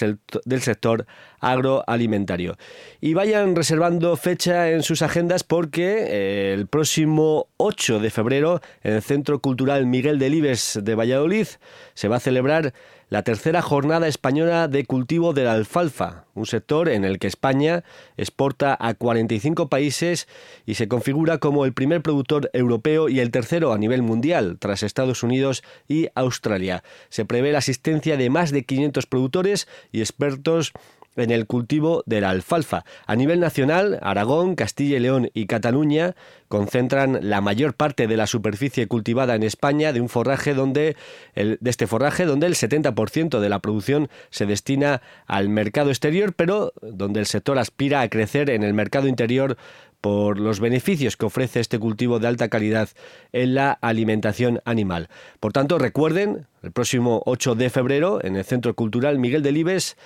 del 0.44 0.60
sector 0.60 1.06
agroalimentario. 1.40 2.56
Y 3.00 3.14
vayan 3.14 3.56
reservando 3.56 4.16
fecha 4.16 4.70
en 4.70 4.82
sus 4.82 5.02
agendas 5.02 5.44
porque 5.44 6.06
eh, 6.08 6.54
el 6.54 6.66
próximo 6.66 7.48
8 7.56 8.00
de 8.00 8.10
febrero 8.10 8.60
en 8.82 8.94
el 8.94 9.02
Centro 9.02 9.40
Cultural 9.40 9.86
Miguel 9.86 10.18
Delibes 10.18 10.78
de 10.82 10.94
Valladolid 10.94 11.46
se 11.94 12.08
va 12.08 12.16
a 12.16 12.20
celebrar 12.20 12.72
la 13.12 13.22
tercera 13.24 13.60
jornada 13.60 14.08
española 14.08 14.68
de 14.68 14.86
cultivo 14.86 15.34
de 15.34 15.44
la 15.44 15.52
alfalfa, 15.52 16.24
un 16.32 16.46
sector 16.46 16.88
en 16.88 17.04
el 17.04 17.18
que 17.18 17.26
España 17.26 17.84
exporta 18.16 18.74
a 18.80 18.94
45 18.94 19.68
países 19.68 20.26
y 20.64 20.76
se 20.76 20.88
configura 20.88 21.36
como 21.36 21.66
el 21.66 21.74
primer 21.74 22.00
productor 22.00 22.48
europeo 22.54 23.10
y 23.10 23.20
el 23.20 23.30
tercero 23.30 23.74
a 23.74 23.78
nivel 23.78 24.00
mundial, 24.00 24.56
tras 24.58 24.82
Estados 24.82 25.22
Unidos 25.22 25.62
y 25.88 26.08
Australia. 26.14 26.84
Se 27.10 27.26
prevé 27.26 27.52
la 27.52 27.58
asistencia 27.58 28.16
de 28.16 28.30
más 28.30 28.50
de 28.50 28.64
500 28.64 29.04
productores 29.04 29.68
y 29.92 30.00
expertos 30.00 30.72
en 31.16 31.30
el 31.30 31.46
cultivo 31.46 32.02
de 32.06 32.20
la 32.20 32.30
alfalfa. 32.30 32.84
A 33.06 33.16
nivel 33.16 33.40
nacional, 33.40 33.98
Aragón, 34.02 34.54
Castilla 34.54 34.96
y 34.96 35.00
León 35.00 35.30
y 35.34 35.46
Cataluña 35.46 36.14
concentran 36.48 37.18
la 37.22 37.40
mayor 37.40 37.74
parte 37.74 38.06
de 38.06 38.16
la 38.16 38.26
superficie 38.26 38.86
cultivada 38.86 39.34
en 39.34 39.42
España 39.42 39.92
de 39.92 40.00
un 40.00 40.08
forraje 40.08 40.54
donde 40.54 40.96
de 41.34 41.58
este 41.64 41.86
forraje 41.86 42.24
donde 42.24 42.46
el 42.46 42.54
70% 42.54 43.40
de 43.40 43.48
la 43.48 43.60
producción 43.60 44.08
se 44.30 44.46
destina 44.46 45.02
al 45.26 45.48
mercado 45.48 45.90
exterior, 45.90 46.34
pero 46.34 46.72
donde 46.82 47.20
el 47.20 47.26
sector 47.26 47.58
aspira 47.58 48.00
a 48.00 48.08
crecer 48.08 48.50
en 48.50 48.62
el 48.62 48.74
mercado 48.74 49.08
interior 49.08 49.56
por 50.02 50.38
los 50.38 50.58
beneficios 50.60 51.16
que 51.16 51.26
ofrece 51.26 51.60
este 51.60 51.78
cultivo 51.78 52.18
de 52.18 52.26
alta 52.26 52.48
calidad 52.48 52.88
en 53.32 53.54
la 53.54 53.70
alimentación 53.70 54.60
animal. 54.64 55.08
Por 55.38 55.52
tanto, 55.52 55.78
recuerden, 55.78 56.48
el 56.62 56.72
próximo 56.72 57.22
8 57.24 57.54
de 57.54 57.70
febrero 57.70 58.22
en 58.22 58.36
el 58.36 58.44
Centro 58.44 58.74
Cultural 58.74 59.18
Miguel 59.18 59.42
Delibes 59.42 59.96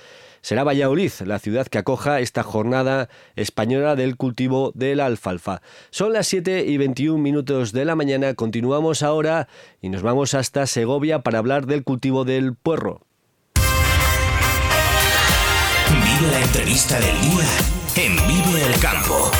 será 0.40 0.64
Valladolid, 0.64 1.12
la 1.24 1.38
ciudad 1.38 1.66
que 1.66 1.78
acoja 1.78 2.20
esta 2.20 2.42
jornada 2.42 3.08
española 3.34 3.96
del 3.96 4.16
cultivo 4.16 4.72
de 4.74 4.94
la 4.96 5.06
alfalfa. 5.06 5.62
Son 5.90 6.12
las 6.12 6.26
7 6.26 6.64
y 6.66 6.76
21 6.76 7.18
minutos 7.18 7.72
de 7.72 7.84
la 7.84 7.96
mañana, 7.96 8.34
continuamos 8.34 9.02
ahora 9.02 9.48
y 9.80 9.88
nos 9.88 10.02
vamos 10.02 10.34
hasta 10.34 10.66
Segovia 10.66 11.20
para 11.20 11.38
hablar 11.38 11.66
del 11.66 11.84
cultivo 11.84 12.24
del 12.24 12.54
puerro. 12.54 13.00
Vive 15.88 16.32
la 16.32 16.40
entrevista 16.40 16.98
del 16.98 17.20
día 17.20 17.46
en 17.96 18.16
Vive 18.28 18.66
el 18.66 18.80
Campo. 18.80 19.30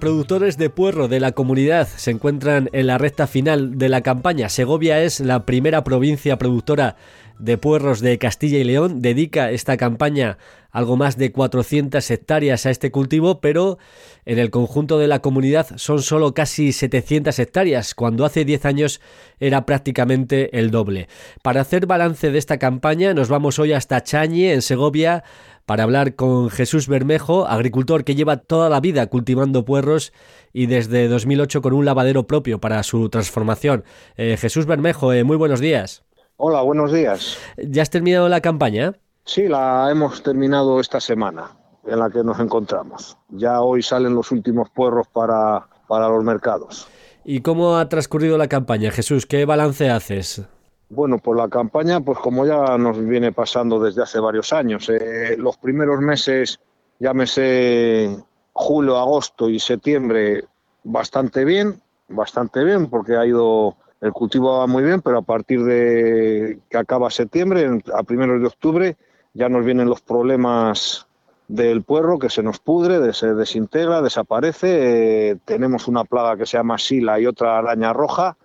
Productores 0.00 0.56
de 0.56 0.70
puerro 0.70 1.06
de 1.06 1.20
la 1.20 1.32
comunidad 1.32 1.86
se 1.86 2.10
encuentran 2.10 2.70
en 2.72 2.88
la 2.88 2.98
recta 2.98 3.26
final 3.26 3.78
de 3.78 3.88
la 3.88 4.00
campaña. 4.00 4.48
Segovia 4.48 5.02
es 5.02 5.20
la 5.20 5.46
primera 5.46 5.84
provincia 5.84 6.38
productora 6.38 6.96
de 7.38 7.56
puerros 7.58 8.00
de 8.00 8.18
Castilla 8.18 8.58
y 8.58 8.64
León. 8.64 9.00
Dedica 9.00 9.50
esta 9.50 9.76
campaña 9.76 10.38
algo 10.70 10.96
más 10.96 11.16
de 11.16 11.32
400 11.32 12.08
hectáreas 12.10 12.66
a 12.66 12.70
este 12.70 12.90
cultivo, 12.90 13.40
pero 13.40 13.78
en 14.24 14.38
el 14.38 14.50
conjunto 14.50 14.98
de 14.98 15.08
la 15.08 15.20
comunidad 15.20 15.66
son 15.76 16.02
solo 16.02 16.32
casi 16.32 16.72
700 16.72 17.38
hectáreas, 17.38 17.94
cuando 17.94 18.24
hace 18.24 18.44
10 18.44 18.64
años 18.66 19.00
era 19.40 19.66
prácticamente 19.66 20.58
el 20.58 20.70
doble. 20.70 21.08
Para 21.42 21.62
hacer 21.62 21.86
balance 21.86 22.30
de 22.30 22.38
esta 22.38 22.58
campaña 22.58 23.14
nos 23.14 23.28
vamos 23.28 23.58
hoy 23.58 23.72
hasta 23.72 24.02
Chañe, 24.02 24.52
en 24.52 24.62
Segovia, 24.62 25.24
para 25.66 25.84
hablar 25.84 26.14
con 26.16 26.50
Jesús 26.50 26.88
Bermejo, 26.88 27.46
agricultor 27.46 28.04
que 28.04 28.14
lleva 28.14 28.38
toda 28.38 28.68
la 28.68 28.80
vida 28.80 29.06
cultivando 29.06 29.64
puerros 29.64 30.12
y 30.52 30.66
desde 30.66 31.08
2008 31.08 31.62
con 31.62 31.72
un 31.72 31.84
lavadero 31.84 32.26
propio 32.26 32.60
para 32.60 32.82
su 32.82 33.08
transformación. 33.08 33.84
Eh, 34.16 34.36
Jesús 34.38 34.66
Bermejo, 34.66 35.12
eh, 35.12 35.24
muy 35.24 35.36
buenos 35.36 35.60
días. 35.60 36.04
Hola, 36.36 36.62
buenos 36.62 36.92
días. 36.92 37.38
¿Ya 37.58 37.82
has 37.82 37.90
terminado 37.90 38.28
la 38.28 38.40
campaña? 38.40 38.94
Sí, 39.24 39.46
la 39.46 39.88
hemos 39.90 40.22
terminado 40.22 40.80
esta 40.80 41.00
semana 41.00 41.56
en 41.86 41.98
la 41.98 42.10
que 42.10 42.24
nos 42.24 42.40
encontramos. 42.40 43.16
Ya 43.28 43.60
hoy 43.60 43.82
salen 43.82 44.14
los 44.14 44.30
últimos 44.32 44.70
puerros 44.70 45.06
para, 45.08 45.68
para 45.86 46.08
los 46.08 46.24
mercados. 46.24 46.88
¿Y 47.24 47.42
cómo 47.42 47.76
ha 47.76 47.88
transcurrido 47.88 48.38
la 48.38 48.48
campaña, 48.48 48.90
Jesús? 48.90 49.26
¿Qué 49.26 49.44
balance 49.44 49.90
haces? 49.90 50.42
Bueno, 50.92 51.18
pues 51.18 51.38
la 51.38 51.48
campaña, 51.48 52.00
pues 52.00 52.18
como 52.18 52.44
ya 52.44 52.76
nos 52.76 52.98
viene 52.98 53.30
pasando 53.30 53.78
desde 53.78 54.02
hace 54.02 54.18
varios 54.18 54.52
años, 54.52 54.88
eh, 54.88 55.36
los 55.38 55.56
primeros 55.56 56.00
meses, 56.00 56.58
llámese 56.98 58.18
julio, 58.52 58.98
agosto 58.98 59.48
y 59.48 59.60
septiembre, 59.60 60.46
bastante 60.82 61.44
bien, 61.44 61.80
bastante 62.08 62.64
bien, 62.64 62.90
porque 62.90 63.14
ha 63.16 63.24
ido, 63.24 63.76
el 64.00 64.12
cultivo 64.12 64.58
va 64.58 64.66
muy 64.66 64.82
bien, 64.82 65.00
pero 65.00 65.18
a 65.18 65.22
partir 65.22 65.62
de 65.62 66.58
que 66.68 66.76
acaba 66.76 67.08
septiembre, 67.08 67.80
a 67.94 68.02
primeros 68.02 68.40
de 68.40 68.48
octubre, 68.48 68.96
ya 69.32 69.48
nos 69.48 69.64
vienen 69.64 69.88
los 69.88 70.00
problemas 70.00 71.06
del 71.46 71.84
puerro 71.84 72.18
que 72.18 72.30
se 72.30 72.42
nos 72.42 72.58
pudre, 72.58 73.12
se 73.12 73.34
desintegra, 73.34 74.02
desaparece. 74.02 75.30
Eh, 75.30 75.36
tenemos 75.44 75.86
una 75.86 76.02
plaga 76.02 76.36
que 76.36 76.46
se 76.46 76.56
llama 76.56 76.78
sila 76.78 77.20
y 77.20 77.26
otra 77.26 77.58
araña 77.58 77.92
roja 77.92 78.36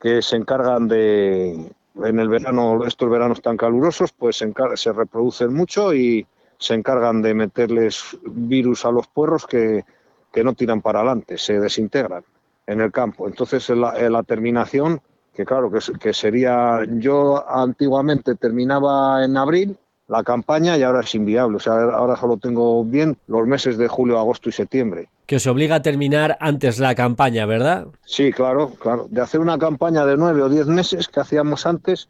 que 0.00 0.22
se 0.22 0.36
encargan 0.36 0.86
de, 0.86 1.72
en 2.04 2.18
el 2.18 2.28
verano, 2.28 2.84
estos 2.84 3.10
veranos 3.10 3.42
tan 3.42 3.56
calurosos, 3.56 4.12
pues 4.12 4.36
se, 4.36 4.92
reproducen 4.92 5.52
mucho 5.52 5.94
y 5.94 6.26
se 6.58 6.74
encargan 6.74 7.22
de 7.22 7.34
meterles 7.34 8.16
virus 8.24 8.84
a 8.84 8.90
los 8.90 9.06
puerros 9.06 9.46
que, 9.46 9.84
que 10.32 10.44
no 10.44 10.54
tiran 10.54 10.80
para 10.80 11.00
adelante, 11.00 11.38
se 11.38 11.60
desintegran 11.60 12.24
en 12.66 12.80
el 12.80 12.92
campo. 12.92 13.26
Entonces, 13.26 13.68
en 13.70 13.80
la, 13.80 13.92
la 14.08 14.22
terminación, 14.22 15.00
que 15.34 15.44
claro, 15.44 15.70
que, 15.70 15.78
que 15.98 16.12
sería, 16.12 16.80
yo 16.88 17.48
antiguamente 17.48 18.34
terminaba 18.34 19.24
en 19.24 19.36
abril, 19.36 19.78
la 20.08 20.24
campaña 20.24 20.76
y 20.76 20.82
ahora 20.82 21.00
es 21.00 21.14
inviable. 21.14 21.58
O 21.58 21.60
sea, 21.60 21.74
ahora 21.74 22.16
solo 22.16 22.38
tengo 22.38 22.84
bien 22.84 23.16
los 23.26 23.46
meses 23.46 23.78
de 23.78 23.88
julio, 23.88 24.18
agosto 24.18 24.48
y 24.48 24.52
septiembre. 24.52 25.08
Que 25.26 25.36
os 25.36 25.46
obliga 25.46 25.76
a 25.76 25.82
terminar 25.82 26.36
antes 26.40 26.78
la 26.78 26.94
campaña, 26.94 27.46
¿verdad? 27.46 27.86
Sí, 28.04 28.32
claro, 28.32 28.70
claro. 28.80 29.06
De 29.10 29.20
hacer 29.20 29.40
una 29.40 29.58
campaña 29.58 30.06
de 30.06 30.16
nueve 30.16 30.42
o 30.42 30.48
diez 30.48 30.66
meses 30.66 31.06
que 31.08 31.20
hacíamos 31.20 31.66
antes, 31.66 32.08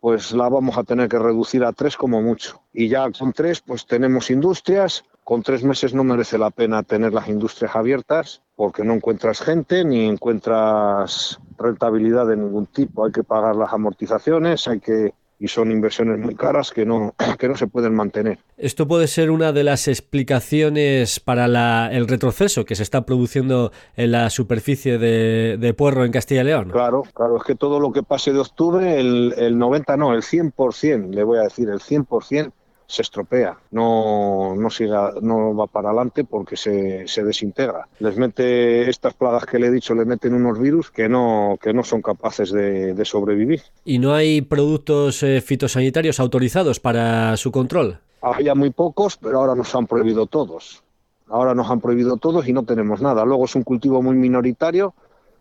pues 0.00 0.32
la 0.32 0.48
vamos 0.48 0.76
a 0.78 0.84
tener 0.84 1.08
que 1.08 1.18
reducir 1.18 1.64
a 1.64 1.72
tres 1.72 1.96
como 1.96 2.22
mucho. 2.22 2.62
Y 2.72 2.88
ya 2.88 3.10
con 3.10 3.32
tres, 3.32 3.60
pues 3.60 3.86
tenemos 3.86 4.30
industrias. 4.30 5.04
Con 5.22 5.42
tres 5.42 5.64
meses 5.64 5.94
no 5.94 6.04
merece 6.04 6.36
la 6.36 6.50
pena 6.50 6.82
tener 6.82 7.14
las 7.14 7.28
industrias 7.28 7.74
abiertas 7.74 8.42
porque 8.56 8.84
no 8.84 8.92
encuentras 8.94 9.40
gente 9.40 9.82
ni 9.84 10.06
encuentras 10.06 11.38
rentabilidad 11.56 12.26
de 12.26 12.36
ningún 12.36 12.66
tipo. 12.66 13.06
Hay 13.06 13.12
que 13.12 13.24
pagar 13.24 13.56
las 13.56 13.72
amortizaciones, 13.72 14.68
hay 14.68 14.80
que 14.80 15.14
y 15.44 15.48
son 15.48 15.70
inversiones 15.70 16.18
muy 16.18 16.34
caras 16.34 16.70
que 16.70 16.86
no, 16.86 17.14
que 17.38 17.48
no 17.48 17.54
se 17.54 17.66
pueden 17.66 17.94
mantener. 17.94 18.38
Esto 18.56 18.88
puede 18.88 19.06
ser 19.08 19.30
una 19.30 19.52
de 19.52 19.62
las 19.62 19.88
explicaciones 19.88 21.20
para 21.20 21.48
la, 21.48 21.90
el 21.92 22.08
retroceso 22.08 22.64
que 22.64 22.74
se 22.74 22.82
está 22.82 23.04
produciendo 23.04 23.70
en 23.94 24.12
la 24.12 24.30
superficie 24.30 24.96
de, 24.96 25.58
de, 25.58 25.74
Puerro 25.74 26.06
en 26.06 26.12
Castilla 26.12 26.40
y 26.40 26.44
León. 26.44 26.70
Claro, 26.70 27.02
claro, 27.12 27.36
es 27.36 27.42
que 27.42 27.56
todo 27.56 27.78
lo 27.78 27.92
que 27.92 28.02
pase 28.02 28.32
de 28.32 28.38
octubre, 28.38 28.98
el, 28.98 29.34
el 29.36 29.58
90 29.58 29.98
no, 29.98 30.14
el 30.14 30.22
100%, 30.22 31.10
le 31.10 31.24
voy 31.24 31.38
a 31.38 31.42
decir, 31.42 31.68
el 31.68 31.80
100% 31.80 32.50
se 32.86 33.02
estropea, 33.02 33.58
no, 33.70 34.54
no, 34.56 34.70
siga, 34.70 35.14
no 35.20 35.54
va 35.56 35.66
para 35.66 35.88
adelante 35.88 36.24
porque 36.24 36.56
se, 36.56 37.08
se, 37.08 37.24
desintegra. 37.24 37.88
Les 37.98 38.16
mete 38.16 38.88
estas 38.88 39.14
plagas 39.14 39.46
que 39.46 39.58
le 39.58 39.68
he 39.68 39.70
dicho, 39.70 39.94
le 39.94 40.04
meten 40.04 40.34
unos 40.34 40.58
virus 40.58 40.90
que 40.90 41.08
no, 41.08 41.58
que 41.60 41.72
no 41.72 41.82
son 41.82 42.02
capaces 42.02 42.50
de, 42.50 42.94
de 42.94 43.04
sobrevivir. 43.04 43.62
¿Y 43.84 43.98
no 43.98 44.14
hay 44.14 44.42
productos 44.42 45.22
eh, 45.22 45.40
fitosanitarios 45.40 46.20
autorizados 46.20 46.80
para 46.80 47.36
su 47.36 47.50
control? 47.52 47.98
Había 48.20 48.54
muy 48.54 48.70
pocos, 48.70 49.16
pero 49.16 49.40
ahora 49.40 49.54
nos 49.54 49.74
han 49.74 49.86
prohibido 49.86 50.26
todos. 50.26 50.82
Ahora 51.28 51.54
nos 51.54 51.70
han 51.70 51.80
prohibido 51.80 52.16
todos 52.18 52.46
y 52.48 52.52
no 52.52 52.64
tenemos 52.64 53.00
nada. 53.00 53.24
Luego 53.24 53.46
es 53.46 53.54
un 53.54 53.62
cultivo 53.62 54.02
muy 54.02 54.16
minoritario 54.16 54.94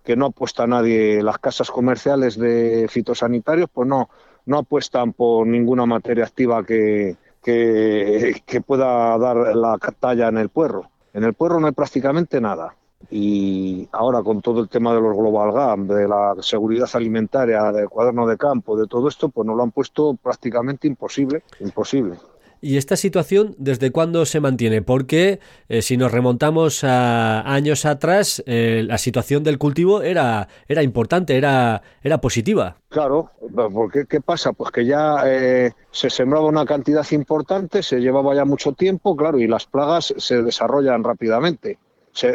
que 0.03 0.15
no 0.15 0.27
apuesta 0.27 0.65
nadie. 0.65 1.21
Las 1.21 1.39
casas 1.39 1.69
comerciales 1.71 2.37
de 2.37 2.87
fitosanitarios 2.89 3.69
pues 3.71 3.87
no, 3.87 4.09
no 4.45 4.59
apuestan 4.59 5.13
por 5.13 5.47
ninguna 5.47 5.85
materia 5.85 6.25
activa 6.25 6.65
que, 6.65 7.15
que, 7.43 8.61
pueda 8.65 9.17
dar 9.17 9.55
la 9.55 9.77
talla 9.99 10.29
en 10.29 10.37
el 10.37 10.49
puerro. 10.49 10.89
En 11.13 11.23
el 11.23 11.33
puerro 11.33 11.59
no 11.59 11.67
hay 11.67 11.73
prácticamente 11.73 12.41
nada. 12.41 12.75
y 13.11 13.87
ahora 13.91 14.23
con 14.23 14.41
todo 14.41 14.61
el 14.61 14.69
tema 14.69 14.93
de 14.93 15.01
los 15.01 15.15
Global 15.15 15.51
GAM, 15.51 15.87
de 15.87 16.07
la 16.07 16.35
seguridad 16.39 16.89
alimentaria, 16.93 17.71
del 17.71 17.89
cuaderno 17.89 18.25
de 18.25 18.37
campo, 18.37 18.77
de 18.77 18.87
todo 18.87 19.09
esto, 19.09 19.29
pues 19.29 19.45
nos 19.45 19.57
lo 19.57 19.63
han 19.63 19.71
puesto 19.71 20.15
prácticamente 20.15 20.87
imposible, 20.87 21.43
imposible. 21.59 22.17
¿Y 22.65 22.77
esta 22.77 22.95
situación 22.95 23.55
desde 23.57 23.91
cuándo 23.91 24.25
se 24.25 24.39
mantiene? 24.39 24.81
Porque 24.81 25.41
eh, 25.67 25.81
si 25.81 25.97
nos 25.97 26.13
remontamos 26.13 26.85
a 26.85 27.41
años 27.41 27.85
atrás, 27.85 28.41
eh, 28.45 28.85
la 28.87 28.97
situación 28.97 29.43
del 29.43 29.57
cultivo 29.57 30.01
era, 30.01 30.47
era 30.69 30.81
importante, 30.81 31.35
era, 31.35 31.81
era 32.03 32.21
positiva. 32.21 32.77
Claro, 32.87 33.31
porque 33.73 34.05
¿qué 34.05 34.21
pasa? 34.21 34.53
Pues 34.53 34.71
que 34.71 34.85
ya 34.85 35.23
eh, 35.25 35.73
se 35.91 36.09
sembraba 36.09 36.45
una 36.45 36.65
cantidad 36.65 37.05
importante, 37.11 37.83
se 37.83 37.99
llevaba 37.99 38.33
ya 38.33 38.45
mucho 38.45 38.71
tiempo, 38.71 39.13
claro, 39.17 39.39
y 39.39 39.47
las 39.47 39.65
plagas 39.65 40.13
se 40.15 40.41
desarrollan 40.41 41.03
rápidamente. 41.03 41.77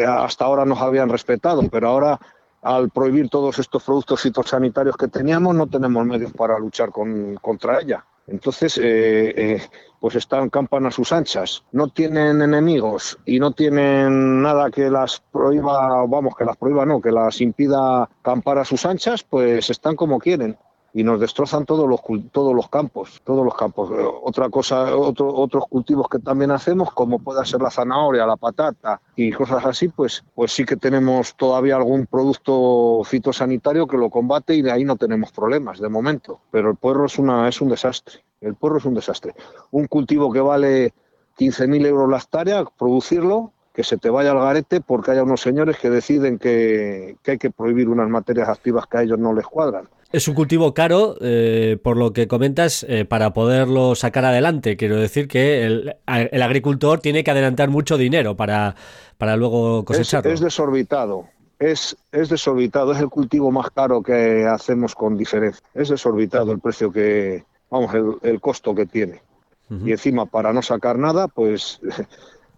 hasta 0.07 0.45
ahora 0.45 0.67
nos 0.67 0.83
habían 0.83 1.09
respetado, 1.09 1.63
pero 1.71 1.89
ahora 1.89 2.21
al 2.61 2.91
prohibir 2.91 3.31
todos 3.31 3.59
estos 3.59 3.83
productos 3.83 4.21
fitosanitarios 4.21 4.95
que 4.99 5.09
teníamos, 5.09 5.55
no 5.55 5.69
tenemos 5.69 6.05
medios 6.05 6.35
para 6.35 6.59
luchar 6.59 6.91
con, 6.91 7.37
contra 7.37 7.81
ella. 7.81 8.05
Entonces, 8.29 8.79
eh, 8.79 9.35
eh, 9.37 9.63
pues 10.01 10.15
están 10.15 10.51
campan 10.51 10.87
a 10.87 10.91
sus 10.91 11.13
anchas, 11.13 11.65
no 11.73 11.89
tienen 11.89 12.43
enemigos 12.43 13.19
y 13.25 13.41
no 13.41 13.53
tienen 13.53 14.43
nada 14.43 14.71
que 14.71 14.91
las 14.91 15.23
prohíba, 15.33 16.05
vamos, 16.07 16.37
que 16.37 16.45
las 16.45 16.57
prohíba 16.57 16.85
no, 16.85 17.01
que 17.01 17.11
las 17.11 17.41
impida 17.41 18.09
campar 18.23 18.59
a 18.59 18.65
sus 18.65 18.85
anchas, 18.87 19.25
pues 19.25 19.71
están 19.71 19.97
como 19.97 20.19
quieren 20.19 20.57
y 20.99 21.05
nos 21.05 21.21
destrozan 21.21 21.65
todos 21.65 21.89
los 21.89 22.01
todos 22.33 22.53
los 22.53 22.69
campos, 22.69 23.23
todos 23.23 23.45
los 23.45 23.55
campos. 23.55 23.89
Otra 24.25 24.49
cosa, 24.49 24.97
otro, 24.97 25.33
otros 25.33 25.63
cultivos 25.69 26.09
que 26.09 26.19
también 26.19 26.51
hacemos, 26.51 26.91
como 26.93 27.21
pueda 27.21 27.45
ser 27.45 27.63
la 27.63 27.71
zanahoria, 27.71 28.27
la 28.27 28.37
patata 28.37 29.01
y 29.15 29.31
cosas 29.31 29.65
así, 29.65 29.87
pues, 29.87 30.25
pues 30.35 30.51
sí 30.51 30.65
que 30.65 30.77
tenemos 30.77 31.37
todavía 31.37 31.77
algún 31.77 32.07
producto 32.07 33.03
fitosanitario 33.05 33.87
que 33.87 33.97
lo 33.97 34.11
combate 34.11 34.57
y 34.57 34.63
de 34.63 34.73
ahí 34.73 34.83
no 34.83 34.97
tenemos 34.97 35.31
problemas 35.31 35.79
de 35.79 35.89
momento. 35.89 36.41
Pero 36.51 36.69
el 36.71 36.77
puerro 36.77 37.07
es 37.07 37.17
una 37.17 37.49
es 37.49 37.61
un 37.61 37.69
desastre. 37.69 38.25
El 38.41 38.57
puerro 38.57 38.79
es 38.79 38.85
un 38.85 38.95
desastre. 38.95 39.37
Un 39.71 39.87
cultivo 39.87 40.33
que 40.33 40.41
vale 40.41 40.95
15.000 41.39 41.87
euros 41.87 42.11
la 42.11 42.19
hectárea, 42.19 42.65
producirlo, 42.77 43.53
que 43.73 43.85
se 43.85 43.99
te 43.99 44.11
vaya 44.11 44.33
al 44.33 44.41
garete 44.41 44.81
porque 44.81 45.13
haya 45.13 45.23
unos 45.23 45.43
señores 45.43 45.79
que 45.79 45.91
deciden 45.91 46.41
que, 46.41 47.19
que 47.23 47.31
hay 47.31 47.39
que 47.39 47.53
prohibir 47.53 47.89
unas 47.89 48.09
materias 48.09 48.49
activas 48.49 48.89
que 48.89 48.99
a 48.99 49.03
ellos 49.03 49.21
no 49.21 49.33
les 49.33 49.47
cuadran. 49.47 49.89
Es 50.11 50.27
un 50.27 50.35
cultivo 50.35 50.73
caro, 50.73 51.17
eh, 51.21 51.79
por 51.83 51.99
lo 51.99 52.15
que 52.15 52.29
comentas, 52.29 52.83
eh, 52.89 53.05
para 53.05 53.35
poderlo 53.35 53.95
sacar 53.95 54.25
adelante. 54.25 54.79
Quiero 54.79 54.97
decir 54.97 55.29
que 55.29 55.67
el, 55.67 55.97
agricultor 56.07 57.01
tiene 57.01 57.23
que 57.23 57.31
adelantar 57.31 57.69
mucho 57.69 57.99
dinero 57.99 58.35
para, 58.35 58.75
para 59.19 59.37
luego 59.37 59.85
cosecharlo. 59.85 60.31
Es, 60.31 60.41
desorbitado. 60.41 61.27
Es, 61.59 61.95
es 62.11 62.31
desorbitado, 62.31 62.93
es 62.93 63.01
el 63.01 63.11
cultivo 63.11 63.51
más 63.51 63.71
caro 63.71 64.03
que 64.03 64.47
hacemos 64.47 64.95
con 64.95 65.19
diferencia. 65.19 65.63
Es 65.75 65.91
desorbitado 65.91 66.53
el 66.53 66.61
precio 66.61 66.91
que, 66.91 67.45
vamos, 67.69 67.93
el, 68.23 68.41
costo 68.41 68.75
que 68.75 68.87
tiene. 68.87 69.21
Y 69.85 69.91
encima, 69.91 70.25
para 70.25 70.55
no 70.55 70.63
sacar 70.63 70.99
nada, 70.99 71.29
pues 71.29 71.81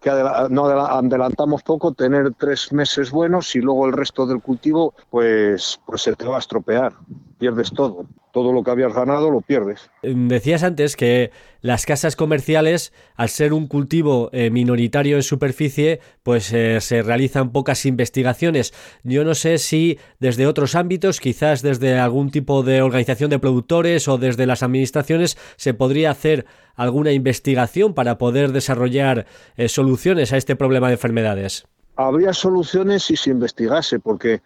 que 0.01 0.09
no 0.49 0.65
adelantamos 0.65 1.63
poco, 1.63 1.93
tener 1.93 2.33
tres 2.33 2.73
meses 2.73 3.11
buenos 3.11 3.55
y 3.55 3.61
luego 3.61 3.85
el 3.85 3.93
resto 3.93 4.25
del 4.25 4.41
cultivo, 4.41 4.93
pues, 5.09 5.79
pues 5.85 6.01
se 6.01 6.15
te 6.15 6.25
va 6.25 6.37
a 6.37 6.39
estropear 6.39 6.93
pierdes 7.41 7.71
todo. 7.71 8.05
Todo 8.31 8.53
lo 8.53 8.63
que 8.63 8.71
habías 8.71 8.93
ganado 8.93 9.29
lo 9.29 9.41
pierdes. 9.41 9.89
Decías 10.03 10.63
antes 10.63 10.95
que 10.95 11.31
las 11.61 11.85
casas 11.85 12.15
comerciales, 12.15 12.93
al 13.15 13.29
ser 13.29 13.53
un 13.53 13.67
cultivo 13.67 14.29
eh, 14.31 14.49
minoritario 14.49 15.17
en 15.17 15.23
superficie, 15.23 15.99
pues 16.23 16.51
eh, 16.53 16.79
se 16.81 17.01
realizan 17.01 17.51
pocas 17.51 17.85
investigaciones. 17.85 18.73
Yo 19.03 19.23
no 19.23 19.35
sé 19.35 19.57
si 19.57 19.99
desde 20.19 20.47
otros 20.47 20.75
ámbitos, 20.75 21.19
quizás 21.19 21.61
desde 21.61 21.99
algún 21.99 22.31
tipo 22.31 22.63
de 22.63 22.81
organización 22.81 23.29
de 23.29 23.39
productores 23.39 24.07
o 24.07 24.17
desde 24.17 24.45
las 24.45 24.63
administraciones, 24.63 25.37
se 25.57 25.73
podría 25.73 26.11
hacer 26.11 26.45
alguna 26.75 27.11
investigación 27.11 27.93
para 27.93 28.17
poder 28.17 28.51
desarrollar 28.51 29.25
eh, 29.57 29.67
soluciones 29.67 30.33
a 30.33 30.37
este 30.37 30.55
problema 30.55 30.87
de 30.87 30.93
enfermedades. 30.93 31.65
Habría 31.95 32.33
soluciones 32.33 33.03
si 33.03 33.17
se 33.17 33.29
investigase, 33.29 33.99
porque 33.99 34.41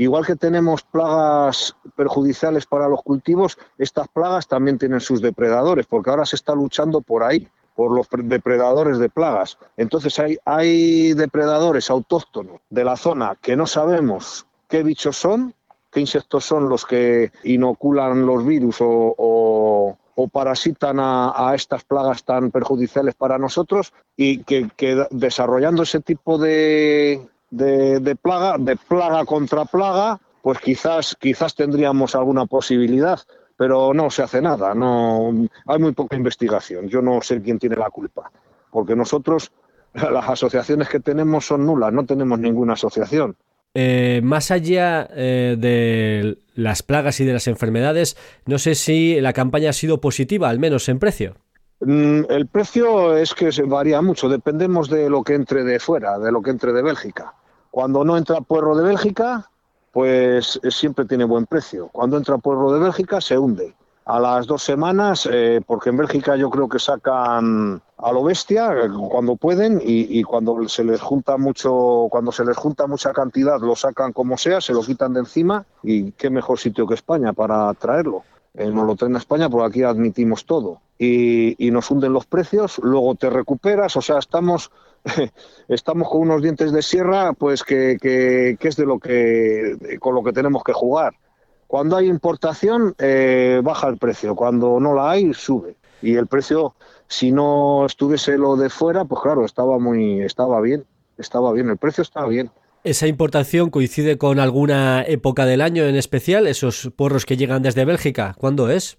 Igual 0.00 0.24
que 0.24 0.34
tenemos 0.34 0.82
plagas 0.82 1.76
perjudiciales 1.94 2.64
para 2.64 2.88
los 2.88 3.02
cultivos, 3.02 3.58
estas 3.76 4.08
plagas 4.08 4.48
también 4.48 4.78
tienen 4.78 5.00
sus 5.00 5.20
depredadores, 5.20 5.84
porque 5.84 6.08
ahora 6.08 6.24
se 6.24 6.36
está 6.36 6.54
luchando 6.54 7.02
por 7.02 7.22
ahí, 7.22 7.46
por 7.76 7.90
los 7.92 8.08
depredadores 8.10 8.98
de 8.98 9.10
plagas. 9.10 9.58
Entonces 9.76 10.18
hay, 10.18 10.38
hay 10.46 11.12
depredadores 11.12 11.90
autóctonos 11.90 12.62
de 12.70 12.82
la 12.82 12.96
zona 12.96 13.36
que 13.42 13.56
no 13.56 13.66
sabemos 13.66 14.46
qué 14.68 14.82
bichos 14.82 15.18
son, 15.18 15.52
qué 15.90 16.00
insectos 16.00 16.46
son 16.46 16.70
los 16.70 16.86
que 16.86 17.30
inoculan 17.44 18.24
los 18.24 18.46
virus 18.46 18.78
o, 18.80 19.98
parasitan 20.32 20.96
a, 20.98 21.52
estas 21.54 21.84
plagas 21.84 22.24
tan 22.24 22.50
perjudiciales 22.50 23.14
para 23.14 23.36
nosotros 23.36 23.92
y 24.16 24.44
que 24.44 25.06
desarrollando 25.10 25.82
ese 25.82 26.00
tipo 26.00 26.38
de, 26.38 27.28
de, 27.50 28.16
plaga, 28.20 28.56
de 28.58 28.76
plaga 28.76 29.24
contra 29.24 29.64
plaga, 29.64 30.20
pues 30.42 30.58
quizás, 30.58 31.16
quizás 31.18 31.54
tendríamos 31.54 32.14
alguna 32.14 32.46
posibilidad, 32.46 33.20
pero 33.56 33.92
no 33.92 34.10
se 34.10 34.22
hace 34.22 34.40
nada, 34.40 34.74
no 34.74 35.32
hay 35.66 35.78
muy 35.78 35.92
poca 35.92 36.16
investigación. 36.16 36.88
Yo 36.88 37.02
no 37.02 37.20
sé 37.20 37.42
quién 37.42 37.58
tiene 37.58 37.76
la 37.76 37.90
culpa, 37.90 38.30
porque 38.70 38.96
nosotros 38.96 39.52
las 39.94 40.28
asociaciones 40.28 40.88
que 40.88 41.00
tenemos 41.00 41.46
son 41.46 41.66
nulas, 41.66 41.92
no 41.92 42.06
tenemos 42.06 42.38
ninguna 42.38 42.74
asociación. 42.74 43.36
Eh, 43.74 44.20
más 44.24 44.50
allá 44.50 45.08
eh, 45.14 45.56
de 45.56 46.38
las 46.54 46.82
plagas 46.82 47.20
y 47.20 47.24
de 47.24 47.32
las 47.32 47.46
enfermedades, 47.46 48.16
no 48.46 48.58
sé 48.58 48.74
si 48.74 49.20
la 49.20 49.32
campaña 49.32 49.70
ha 49.70 49.74
sido 49.74 50.00
positiva, 50.00 50.48
al 50.48 50.58
menos 50.58 50.88
en 50.88 50.98
precio. 50.98 51.36
Mm, 51.80 52.24
el 52.28 52.46
precio 52.46 53.16
es 53.16 53.34
que 53.34 53.50
varía 53.62 54.02
mucho, 54.02 54.28
dependemos 54.28 54.90
de 54.90 55.08
lo 55.08 55.22
que 55.22 55.34
entre 55.34 55.64
de 55.64 55.80
fuera, 55.80 56.18
de 56.18 56.30
lo 56.30 56.42
que 56.42 56.50
entre 56.50 56.72
de 56.72 56.82
Bélgica. 56.82 57.34
Cuando 57.70 58.04
no 58.04 58.16
entra 58.16 58.40
puerro 58.42 58.76
de 58.76 58.84
Bélgica, 58.84 59.48
pues 59.92 60.60
eh, 60.62 60.70
siempre 60.70 61.06
tiene 61.06 61.24
buen 61.24 61.46
precio. 61.46 61.88
Cuando 61.88 62.16
entra 62.16 62.38
puerro 62.38 62.72
de 62.72 62.80
Bélgica, 62.80 63.20
se 63.20 63.38
hunde. 63.38 63.74
A 64.04 64.18
las 64.18 64.46
dos 64.46 64.62
semanas, 64.62 65.28
eh, 65.30 65.60
porque 65.64 65.90
en 65.90 65.96
Bélgica 65.96 66.34
yo 66.34 66.50
creo 66.50 66.68
que 66.68 66.80
sacan 66.80 67.80
a 67.96 68.12
lo 68.12 68.24
bestia 68.24 68.72
eh, 68.72 68.88
cuando 69.08 69.36
pueden 69.36 69.80
y, 69.82 70.22
cuando 70.24 70.68
se 70.68 70.82
les 70.82 71.00
junta 71.00 71.36
mucho, 71.36 72.08
cuando 72.10 72.32
se 72.32 72.44
les 72.44 72.56
junta 72.56 72.86
mucha 72.88 73.12
cantidad, 73.12 73.60
lo 73.60 73.76
sacan 73.76 74.12
como 74.12 74.36
sea, 74.36 74.60
se 74.60 74.72
lo 74.72 74.82
quitan 74.82 75.12
de 75.14 75.20
encima 75.20 75.64
y 75.82 76.12
qué 76.12 76.28
mejor 76.28 76.58
sitio 76.58 76.86
que 76.86 76.94
España 76.94 77.32
para 77.32 77.72
traerlo. 77.74 78.24
Nos 78.54 78.86
lo 78.86 78.96
traen 78.96 79.14
a 79.14 79.18
España 79.18 79.48
porque 79.48 79.66
aquí 79.66 79.82
admitimos 79.82 80.44
todo 80.44 80.80
y, 80.98 81.70
nos 81.70 81.90
hunden 81.90 82.12
los 82.12 82.26
precios, 82.26 82.78
luego 82.82 83.14
te 83.14 83.30
recuperas, 83.30 83.96
o 83.96 84.02
sea, 84.02 84.18
estamos 84.18 84.70
estamos 85.68 86.10
con 86.10 86.22
unos 86.22 86.42
dientes 86.42 86.72
de 86.72 86.82
sierra, 86.82 87.32
pues 87.32 87.64
que, 87.64 87.96
es 88.60 88.76
de 88.76 88.86
lo 88.86 88.98
que 88.98 89.98
con 89.98 90.14
lo 90.14 90.22
que 90.22 90.32
tenemos 90.32 90.62
que 90.62 90.72
jugar. 90.72 91.14
Cuando 91.66 91.96
hay 91.96 92.08
importación 92.08 92.94
eh, 92.98 93.60
baja 93.62 93.88
el 93.88 93.96
precio, 93.96 94.34
cuando 94.34 94.80
no 94.80 94.92
la 94.92 95.10
hay 95.10 95.32
sube 95.32 95.76
y 96.02 96.16
el 96.16 96.26
precio, 96.26 96.74
si 97.06 97.32
no 97.32 97.86
estuviese 97.86 98.36
lo 98.36 98.56
de 98.56 98.68
fuera, 98.68 99.04
pues 99.04 99.22
claro 99.22 99.44
estaba 99.44 99.78
muy, 99.78 100.20
estaba 100.20 100.60
bien, 100.60 100.84
estaba 101.16 101.52
bien, 101.52 101.70
el 101.70 101.76
precio 101.76 102.02
estaba 102.02 102.26
bien. 102.26 102.50
¿Esa 102.82 103.06
importación 103.06 103.68
coincide 103.68 104.16
con 104.16 104.40
alguna 104.40 105.02
época 105.02 105.44
del 105.44 105.60
año 105.60 105.84
en 105.84 105.96
especial? 105.96 106.46
¿Esos 106.46 106.90
porros 106.96 107.26
que 107.26 107.36
llegan 107.36 107.62
desde 107.62 107.84
Bélgica? 107.84 108.34
¿Cuándo 108.38 108.70
es? 108.70 108.98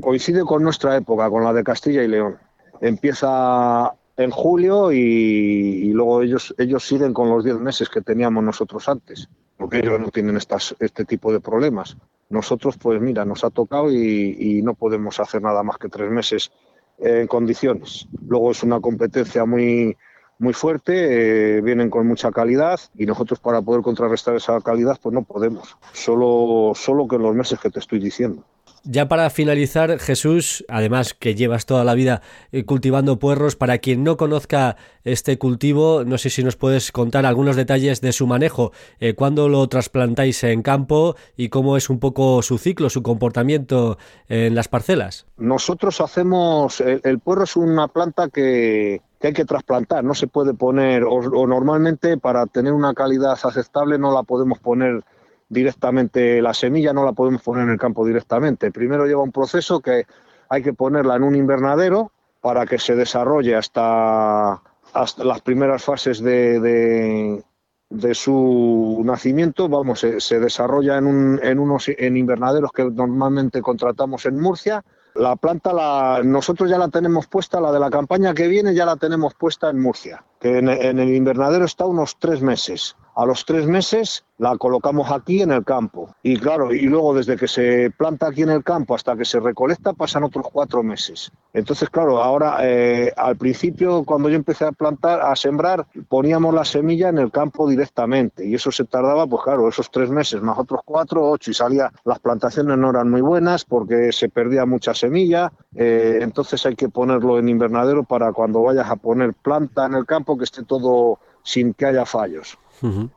coincide 0.00 0.42
con 0.42 0.62
nuestra 0.62 0.96
época, 0.96 1.28
con 1.28 1.42
la 1.42 1.52
de 1.52 1.64
Castilla 1.64 2.02
y 2.02 2.08
León. 2.08 2.36
Empieza 2.80 3.92
en 4.16 4.30
julio 4.30 4.92
y, 4.92 5.92
luego 5.92 6.22
ellos, 6.22 6.54
ellos 6.58 6.86
siguen 6.86 7.12
con 7.12 7.30
los 7.30 7.44
10 7.44 7.58
meses 7.58 7.88
que 7.88 8.00
teníamos 8.00 8.44
nosotros 8.44 8.88
antes, 8.88 9.28
porque 9.56 9.78
ellos 9.78 9.98
no 9.98 10.08
tienen 10.10 10.36
estas, 10.36 10.74
este 10.78 11.04
tipo 11.04 11.32
de 11.32 11.40
problemas. 11.40 11.96
Nosotros, 12.28 12.76
pues 12.76 13.00
mira, 13.00 13.24
nos 13.24 13.42
ha 13.44 13.50
tocado 13.50 13.90
y, 13.90 14.60
no 14.62 14.74
podemos 14.74 15.18
hacer 15.18 15.42
nada 15.42 15.62
más 15.62 15.78
que 15.78 15.88
tres 15.88 16.10
meses 16.10 16.52
en 16.98 17.26
condiciones. 17.26 18.06
Luego 18.28 18.52
es 18.52 18.62
una 18.62 18.80
competencia 18.80 19.44
muy, 19.44 19.96
muy 20.40 20.54
fuerte, 20.54 21.58
eh, 21.58 21.60
vienen 21.60 21.90
con 21.90 22.06
mucha 22.06 22.32
calidad 22.32 22.80
y 22.96 23.04
nosotros 23.04 23.38
para 23.38 23.60
poder 23.60 23.82
contrarrestar 23.82 24.34
esa 24.34 24.60
calidad 24.62 24.98
pues 25.00 25.14
no 25.14 25.22
podemos, 25.22 25.76
solo, 25.92 26.72
solo 26.74 27.06
que 27.06 27.16
en 27.16 27.22
los 27.22 27.34
meses 27.34 27.60
que 27.60 27.70
te 27.70 27.78
estoy 27.78 28.00
diciendo. 28.00 28.42
Ya 28.84 29.08
para 29.08 29.28
finalizar, 29.28 29.98
Jesús, 29.98 30.64
además 30.68 31.12
que 31.12 31.34
llevas 31.34 31.66
toda 31.66 31.84
la 31.84 31.94
vida 31.94 32.22
eh, 32.50 32.64
cultivando 32.64 33.18
puerros, 33.18 33.54
para 33.54 33.78
quien 33.78 34.04
no 34.04 34.16
conozca 34.16 34.76
este 35.04 35.38
cultivo, 35.38 36.04
no 36.04 36.16
sé 36.16 36.30
si 36.30 36.42
nos 36.42 36.56
puedes 36.56 36.90
contar 36.90 37.26
algunos 37.26 37.56
detalles 37.56 38.00
de 38.00 38.12
su 38.12 38.26
manejo, 38.26 38.72
eh, 38.98 39.14
cuándo 39.14 39.48
lo 39.50 39.68
trasplantáis 39.68 40.42
en 40.44 40.62
campo 40.62 41.14
y 41.36 41.50
cómo 41.50 41.76
es 41.76 41.90
un 41.90 41.98
poco 41.98 42.40
su 42.40 42.56
ciclo, 42.56 42.88
su 42.88 43.02
comportamiento 43.02 43.98
en 44.28 44.54
las 44.54 44.68
parcelas. 44.68 45.26
Nosotros 45.36 46.00
hacemos, 46.00 46.80
el, 46.80 47.18
puerro 47.18 47.44
es 47.44 47.56
una 47.56 47.88
planta 47.88 48.28
que, 48.28 49.02
hay 49.22 49.32
que 49.34 49.44
trasplantar, 49.44 50.04
no 50.04 50.14
se 50.14 50.26
puede 50.26 50.54
poner, 50.54 51.04
o 51.04 51.46
normalmente 51.46 52.16
para 52.16 52.46
tener 52.46 52.72
una 52.72 52.94
calidad 52.94 53.32
aceptable 53.32 53.98
no 53.98 54.12
la 54.12 54.22
podemos 54.22 54.58
poner 54.58 55.02
directamente 55.50 56.40
la 56.40 56.54
semilla, 56.54 56.94
no 56.94 57.04
la 57.04 57.12
podemos 57.12 57.42
poner 57.42 57.64
en 57.64 57.70
el 57.70 57.78
campo 57.78 58.06
directamente. 58.06 58.70
Primero 58.70 59.04
lleva 59.04 59.22
un 59.22 59.32
proceso 59.32 59.80
que 59.80 60.06
hay 60.48 60.62
que 60.62 60.72
ponerla 60.72 61.16
en 61.16 61.24
un 61.24 61.36
invernadero 61.36 62.12
para 62.40 62.64
que 62.64 62.78
se 62.78 62.94
desarrolle 62.94 63.56
hasta, 63.56 64.62
hasta 64.94 65.24
las 65.24 65.42
primeras 65.42 65.84
fases 65.84 66.22
de, 66.22 67.42
de, 67.90 68.14
su 68.14 69.02
nacimiento. 69.04 69.68
Vamos, 69.68 70.00
se, 70.00 70.40
desarrolla 70.40 70.96
en, 70.96 71.06
un, 71.06 71.40
en 71.42 71.58
unos 71.58 71.88
en 71.88 72.16
invernaderos 72.16 72.70
que 72.72 72.84
normalmente 72.84 73.60
contratamos 73.60 74.24
en 74.26 74.40
Murcia. 74.40 74.82
La 75.16 75.34
planta 75.34 75.72
la, 75.72 76.20
nosotros 76.24 76.70
ya 76.70 76.78
la 76.78 76.88
tenemos 76.88 77.26
puesta, 77.26 77.60
la 77.60 77.72
de 77.72 77.80
la 77.80 77.90
campaña 77.90 78.32
que 78.32 78.46
viene 78.46 78.72
ya 78.72 78.86
la 78.86 78.96
tenemos 78.96 79.34
puesta 79.34 79.68
en 79.68 79.80
Murcia, 79.80 80.24
que 80.40 80.58
en, 80.58 80.68
el 80.68 81.14
invernadero 81.14 81.64
está 81.64 81.84
unos 81.84 82.16
tres 82.18 82.40
meses. 82.40 82.96
A 83.14 83.26
los 83.26 83.44
tres 83.44 83.66
meses 83.66 84.24
la 84.38 84.56
colocamos 84.56 85.10
aquí 85.10 85.42
en 85.42 85.50
el 85.50 85.64
campo. 85.64 86.14
Y 86.22 86.38
claro, 86.38 86.72
y 86.72 86.82
luego 86.82 87.12
desde 87.12 87.36
que 87.36 87.46
se 87.46 87.90
planta 87.90 88.28
aquí 88.28 88.42
en 88.42 88.48
el 88.48 88.64
campo 88.64 88.94
hasta 88.94 89.14
que 89.14 89.26
se 89.26 89.38
recolecta 89.38 89.92
pasan 89.92 90.24
otros 90.24 90.46
cuatro 90.50 90.82
meses. 90.82 91.30
Entonces, 91.52 91.90
claro, 91.90 92.22
ahora 92.22 92.58
eh, 92.62 93.12
al 93.16 93.36
principio 93.36 94.04
cuando 94.04 94.30
yo 94.30 94.36
empecé 94.36 94.64
a 94.64 94.72
plantar, 94.72 95.20
a 95.20 95.36
sembrar, 95.36 95.86
poníamos 96.08 96.54
la 96.54 96.64
semilla 96.64 97.10
en 97.10 97.18
el 97.18 97.30
campo 97.30 97.68
directamente 97.68 98.46
y 98.46 98.54
eso 98.54 98.72
se 98.72 98.84
tardaba, 98.84 99.26
pues 99.26 99.42
claro, 99.42 99.68
esos 99.68 99.90
tres 99.90 100.08
meses 100.08 100.40
más 100.40 100.58
otros 100.58 100.80
cuatro, 100.86 101.28
ocho 101.28 101.50
y 101.50 101.54
salía, 101.54 101.92
las 102.04 102.20
plantaciones 102.20 102.78
no 102.78 102.90
eran 102.90 103.10
muy 103.10 103.20
buenas 103.20 103.66
porque 103.66 104.12
se 104.12 104.30
perdía 104.30 104.64
mucha 104.64 104.94
semilla, 104.94 105.52
eh, 105.74 106.18
entonces 106.20 106.64
hay 106.66 106.74
que 106.74 106.88
ponerlo 106.88 107.38
en 107.38 107.48
invernadero 107.48 108.04
para 108.04 108.32
cuando 108.32 108.62
vayas 108.62 108.90
a 108.90 108.96
poner 108.96 109.34
planta 109.34 109.86
en 109.86 109.94
el 109.94 110.06
campo 110.06 110.36
que 110.36 110.44
esté 110.44 110.64
todo 110.64 111.18
sin 111.42 111.74
que 111.74 111.86
haya 111.86 112.04
fallos. 112.04 112.58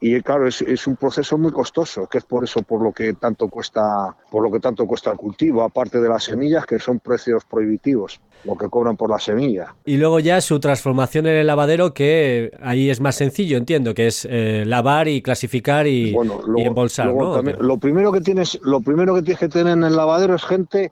Y 0.01 0.19
claro, 0.21 0.45
es, 0.45 0.87
un 0.87 0.97
proceso 0.97 1.37
muy 1.37 1.51
costoso, 1.51 2.07
que 2.07 2.17
es 2.17 2.25
por 2.25 2.43
eso 2.43 2.61
por 2.63 2.81
lo 2.81 2.91
que 2.91 3.13
tanto 3.13 3.47
cuesta, 3.47 4.13
por 4.29 4.43
lo 4.43 4.51
que 4.51 4.59
tanto 4.59 4.85
cuesta 4.85 5.11
el 5.11 5.17
cultivo, 5.17 5.63
aparte 5.63 6.01
de 6.01 6.09
las 6.09 6.25
semillas, 6.25 6.65
que 6.65 6.79
son 6.79 6.99
precios 6.99 7.45
prohibitivos, 7.45 8.19
lo 8.43 8.57
que 8.57 8.67
cobran 8.67 8.97
por 8.97 9.09
la 9.09 9.19
semilla. 9.19 9.73
Y 9.85 9.95
luego 9.95 10.19
ya 10.19 10.41
su 10.41 10.59
transformación 10.59 11.27
en 11.27 11.37
el 11.37 11.47
lavadero, 11.47 11.93
que 11.93 12.51
ahí 12.61 12.89
es 12.89 12.99
más 12.99 13.15
sencillo, 13.15 13.57
entiendo, 13.57 13.93
que 13.93 14.07
es 14.07 14.27
eh, 14.29 14.65
lavar 14.65 15.07
y 15.07 15.21
clasificar 15.21 15.87
y, 15.87 16.13
embolsar. 16.57 17.07
lo 17.07 17.77
primero 17.77 18.11
que 18.11 18.19
tienes, 18.19 18.59
lo 18.63 18.81
primero 18.81 19.15
que 19.15 19.21
tienes 19.21 19.39
que 19.39 19.49
tener 19.49 19.77
en 19.77 19.85
el 19.85 19.95
lavadero 19.95 20.35
es 20.35 20.43
gente, 20.43 20.91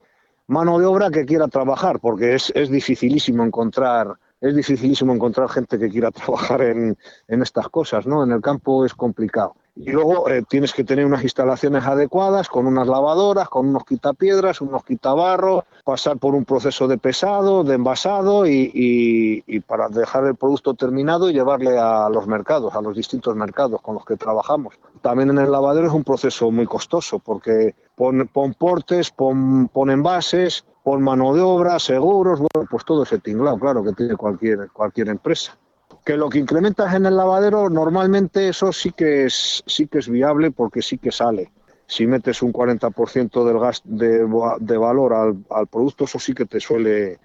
mano 0.52 0.78
de 0.78 0.86
obra 0.86 1.10
que 1.10 1.26
quiera 1.26 1.48
trabajar, 1.48 2.00
porque 2.00 2.36
es, 2.36 2.52
es 2.56 2.70
dificilísimo 2.70 3.44
encontrar 3.44 4.18
es 4.42 4.56
dificilísimo 4.56 5.14
encontrar 5.14 5.50
gente 5.50 5.78
que 5.78 5.90
quiera 5.90 6.12
trabajar 6.20 6.62
en, 6.64 6.98
en 7.28 7.42
estas 7.42 7.70
cosas, 7.70 8.08
¿no? 8.08 8.24
En 8.24 8.32
el 8.32 8.42
campo 8.42 8.86
es 8.86 8.94
complicado. 8.94 9.56
Y 9.76 9.92
luego 9.92 10.30
eh, 10.30 10.44
tienes 10.48 10.74
que 10.74 10.84
tener 10.84 11.06
unas 11.06 11.24
instalaciones 11.24 11.86
adecuadas, 11.86 12.50
con 12.50 12.68
unas 12.68 12.88
lavadoras, 12.88 13.48
con 13.48 13.70
unos 13.70 13.86
quitapiedras, 13.86 14.60
unos 14.60 14.84
quitabarros, 14.84 15.64
pasar 15.86 16.18
por 16.18 16.36
un 16.36 16.44
proceso 16.44 16.88
de 16.88 16.98
pesado, 16.98 17.64
de 17.64 17.76
envasado 17.76 18.46
y, 18.46 18.72
y, 18.74 19.60
para 19.62 19.88
dejar 19.88 20.26
el 20.26 20.36
producto 20.36 20.74
terminado 20.74 21.30
y 21.30 21.34
llevarle 21.34 21.78
a 21.80 22.10
los 22.10 22.28
mercados, 22.28 22.76
a 22.76 22.82
los 22.82 22.96
distintos 22.96 23.36
mercados 23.36 23.82
con 23.82 23.96
los 23.96 24.06
que 24.06 24.18
trabajamos. 24.18 24.76
También 25.02 25.30
en 25.30 25.38
el 25.38 25.52
lavadero 25.52 25.88
es 25.88 25.94
un 25.94 26.04
proceso 26.04 26.52
muy 26.52 26.66
costoso 26.66 27.20
porque 27.20 27.74
pon, 27.96 28.30
pon 28.32 28.54
portes, 28.54 29.10
pon, 29.10 29.70
pon 29.70 29.90
envases, 29.90 30.66
por 30.84 31.00
mano 31.00 31.34
de 31.34 31.42
obra, 31.42 31.80
seguros, 31.80 32.40
bueno, 32.40 32.68
pues 32.70 32.84
todo 32.86 33.04
ese 33.04 33.20
tinglado, 33.20 33.58
claro, 33.58 33.84
que 33.84 33.94
tiene 33.94 34.16
cualquier, 34.16 34.70
cualquier 34.72 35.10
empresa. 35.10 35.58
Que 36.06 36.18
lo 36.18 36.30
que 36.30 36.40
incrementas 36.40 36.94
en 36.96 37.06
el 37.06 37.16
lavadero, 37.16 37.70
normalmente 37.70 38.50
eso 38.50 38.74
sí 38.74 38.92
que 38.92 39.26
es, 39.26 39.64
sí 39.68 39.88
que 39.88 40.00
es 40.00 40.10
viable 40.10 40.52
porque 40.52 40.82
sí 40.82 40.98
que 40.98 41.12
sale. 41.12 41.52
Si 41.88 42.08
metes 42.08 42.42
un 42.42 42.54
40% 42.54 43.46
del 43.46 43.60
gas 43.60 43.82
de, 43.84 44.28
de 44.60 44.78
valor 44.78 45.14
al, 45.14 45.46
al, 45.50 45.68
producto, 45.68 46.06
eso 46.06 46.20
sí 46.20 46.34
que 46.34 46.46
te 46.46 46.60
suele, 46.60 47.20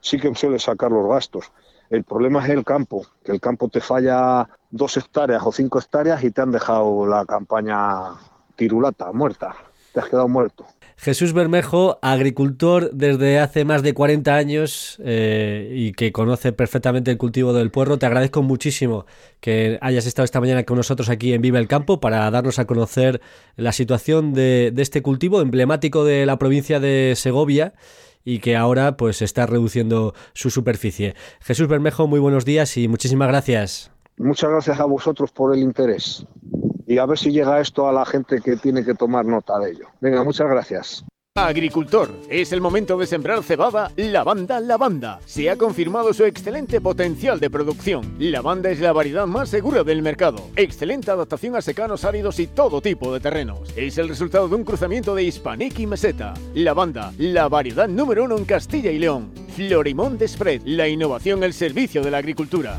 sí 0.00 0.20
que 0.20 0.34
suele 0.34 0.58
sacar 0.58 0.92
los 0.92 1.08
gastos. 1.08 1.50
El 1.88 2.04
problema 2.04 2.44
es 2.44 2.50
el 2.50 2.64
campo, 2.64 3.04
que 3.24 3.32
el 3.32 3.40
campo 3.40 3.68
te 3.68 3.80
falla 3.80 4.48
dos 4.70 4.96
hectáreas 4.96 5.42
o 5.44 5.50
cinco 5.50 5.80
hectáreas 5.80 6.22
y 6.22 6.30
te 6.30 6.40
han 6.40 6.52
dejado 6.52 7.06
la 7.06 7.24
campaña 7.26 8.14
tirulata, 8.54 9.10
muerta. 9.12 9.56
Te 9.92 10.00
has 10.00 10.06
quedado 10.06 10.28
muerto. 10.28 10.66
Jesús 11.00 11.32
Bermejo, 11.32 11.98
agricultor 12.02 12.90
desde 12.92 13.38
hace 13.38 13.64
más 13.64 13.82
de 13.82 13.94
40 13.94 14.34
años 14.34 15.00
eh, 15.02 15.72
y 15.74 15.92
que 15.92 16.12
conoce 16.12 16.52
perfectamente 16.52 17.10
el 17.10 17.16
cultivo 17.16 17.54
del 17.54 17.70
puerro, 17.70 17.98
te 17.98 18.04
agradezco 18.04 18.42
muchísimo 18.42 19.06
que 19.40 19.78
hayas 19.80 20.04
estado 20.04 20.24
esta 20.26 20.40
mañana 20.40 20.64
con 20.64 20.76
nosotros 20.76 21.08
aquí 21.08 21.32
en 21.32 21.40
Vive 21.40 21.58
el 21.58 21.68
Campo 21.68 22.00
para 22.00 22.30
darnos 22.30 22.58
a 22.58 22.66
conocer 22.66 23.22
la 23.56 23.72
situación 23.72 24.34
de, 24.34 24.74
este 24.76 25.00
cultivo 25.00 25.40
emblemático 25.40 26.04
de 26.04 26.26
la 26.26 26.38
provincia 26.38 26.80
de 26.80 27.14
Segovia 27.16 27.72
y 28.22 28.40
que 28.40 28.54
ahora 28.54 28.98
pues 28.98 29.22
está 29.22 29.46
reduciendo 29.46 30.12
su 30.34 30.50
superficie. 30.50 31.14
Jesús 31.40 31.66
Bermejo, 31.66 32.08
muy 32.08 32.20
buenos 32.20 32.44
días 32.44 32.76
y 32.76 32.88
muchísimas 32.88 33.28
gracias. 33.28 33.90
Muchas 34.18 34.50
gracias 34.50 34.78
a 34.78 34.84
vosotros 34.84 35.32
por 35.32 35.54
el 35.54 35.62
interés 35.62 36.26
y 36.90 36.98
a 36.98 37.06
ver 37.06 37.16
si 37.16 37.30
llega 37.30 37.60
esto 37.60 37.88
a 37.88 37.92
la 37.92 38.04
gente 38.04 38.40
que 38.40 38.56
tiene 38.56 38.84
que 38.84 38.94
tomar 38.94 39.24
nota 39.24 39.60
de 39.60 39.70
ello. 39.70 39.86
Venga, 40.00 40.24
muchas 40.24 40.48
gracias. 40.50 41.04
Agricultor, 41.36 42.10
es 42.28 42.50
el 42.52 42.60
momento 42.60 42.98
de 42.98 43.06
sembrar 43.06 43.44
cebada 43.44 43.92
Lavanda 43.94 44.58
Lavanda. 44.58 45.20
Se 45.24 45.48
ha 45.48 45.56
confirmado 45.56 46.12
su 46.12 46.24
excelente 46.24 46.80
potencial 46.80 47.38
de 47.38 47.48
producción. 47.48 48.16
Lavanda 48.18 48.70
es 48.70 48.80
la 48.80 48.92
variedad 48.92 49.28
más 49.28 49.48
segura 49.50 49.84
del 49.84 50.02
mercado. 50.02 50.42
Excelente 50.56 51.12
adaptación 51.12 51.54
a 51.54 51.62
secanos 51.62 52.04
áridos 52.04 52.40
y 52.40 52.48
todo 52.48 52.80
tipo 52.80 53.14
de 53.14 53.20
terrenos. 53.20 53.72
Es 53.76 53.96
el 53.96 54.08
resultado 54.08 54.48
de 54.48 54.56
un 54.56 54.64
cruzamiento 54.64 55.14
de 55.14 55.22
Hispanic 55.22 55.78
y 55.78 55.86
Meseta. 55.86 56.34
Lavanda, 56.54 57.12
la 57.18 57.48
variedad 57.48 57.86
número 57.86 58.24
uno 58.24 58.36
en 58.36 58.44
Castilla 58.44 58.90
y 58.90 58.98
León. 58.98 59.30
Florimón 59.54 60.18
de 60.18 60.26
Spread, 60.26 60.62
la 60.64 60.88
innovación 60.88 61.44
al 61.44 61.52
servicio 61.52 62.02
de 62.02 62.10
la 62.10 62.18
agricultura. 62.18 62.76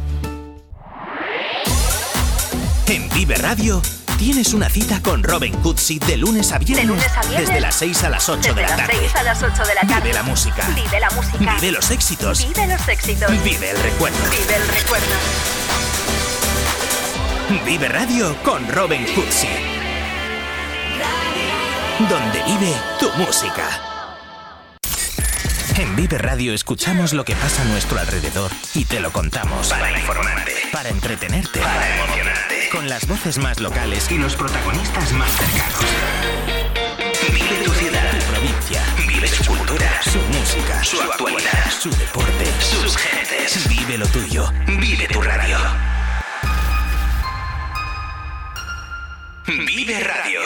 En 2.90 3.08
Vive 3.16 3.36
Radio 3.36 3.82
Tienes 4.22 4.54
una 4.54 4.70
cita 4.70 5.02
con 5.02 5.24
Robin 5.24 5.52
Cootsy 5.62 5.98
de 5.98 6.16
lunes 6.16 6.52
a 6.52 6.60
viernes. 6.60 7.02
Desde 7.36 7.60
las 7.60 7.74
6 7.74 8.04
a 8.04 8.10
las 8.12 8.30
8 8.30 8.54
de 8.54 8.62
la 8.62 8.76
tarde. 8.76 9.10
a 9.16 9.24
las 9.24 9.42
8 9.42 9.64
de 9.66 9.74
la 9.74 9.82
tarde. 9.82 10.02
Vive 10.02 10.14
la 10.14 10.22
música. 10.22 10.64
Vive 10.76 11.00
la 11.00 11.10
música. 11.10 11.56
Vive 11.56 11.72
los 11.72 11.90
éxitos. 11.90 12.48
Vive 12.48 12.68
los 12.68 12.88
éxitos. 12.88 13.32
Vive 13.44 13.72
el 13.72 13.82
recuerdo. 13.82 14.18
Vive 14.30 14.56
el 14.58 14.68
recuerdo. 14.68 15.08
Vive 17.66 17.88
Radio 17.88 18.38
con 18.44 18.68
Robin 18.68 19.04
Cootsy. 19.16 19.48
Donde 22.08 22.44
vive 22.44 22.76
tu 23.00 23.10
música. 23.14 23.68
En 25.78 25.96
Vive 25.96 26.20
Radio 26.20 26.54
escuchamos 26.54 27.14
lo 27.14 27.26
que 27.26 27.36
pasa 27.36 27.64
a 27.64 27.66
nuestro 27.66 27.98
alrededor 27.98 28.52
y 28.76 28.86
te 28.86 29.00
lo 29.00 29.12
contamos. 29.12 29.70
Para 29.70 29.92
informarte, 29.98 30.54
para 30.72 30.90
entretenerte, 30.90 31.60
para 31.60 31.96
emocionarte. 31.96 32.61
Con 32.72 32.88
las 32.88 33.06
voces 33.06 33.38
más 33.38 33.60
locales 33.60 34.10
y 34.12 34.18
los 34.18 34.36
protagonistas 34.36 35.12
más 35.12 35.30
cercanos. 35.32 35.82
Vive 37.34 37.66
tu 37.66 37.72
ciudad, 37.74 38.12
tu 38.12 38.26
provincia. 38.32 38.82
Vive 39.08 39.28
su 39.28 39.44
cultura, 39.44 40.02
su 40.02 40.18
música, 40.20 40.82
su 40.82 41.02
actualidad, 41.02 41.72
su 41.82 41.90
deporte, 41.90 42.46
sus 42.62 42.96
gentes. 42.96 43.68
Vive 43.68 43.98
lo 43.98 44.08
tuyo. 44.08 44.50
Vive 44.68 45.06
tu 45.12 45.22
radio. 45.22 45.58
Vive 49.48 50.00
Radio. 50.00 50.40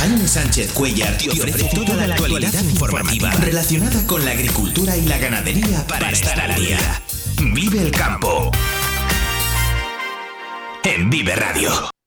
Jaime 0.00 0.28
Sánchez 0.28 0.72
Cuellar 0.72 1.16
te 1.16 1.30
ofrece 1.30 1.70
toda 1.74 2.06
la 2.06 2.14
actualidad 2.14 2.62
informativa 2.62 3.30
relacionada 3.30 4.06
con 4.06 4.22
la 4.26 4.32
agricultura 4.32 4.96
y 4.98 5.06
la 5.06 5.16
ganadería 5.16 5.86
para 5.86 6.10
estar 6.10 6.38
al 6.38 6.54
día. 6.56 6.78
Vive 7.38 7.80
el 7.80 7.90
campo. 7.90 8.50
En 10.82 11.10
Vive 11.10 11.34
Radio. 11.34 11.99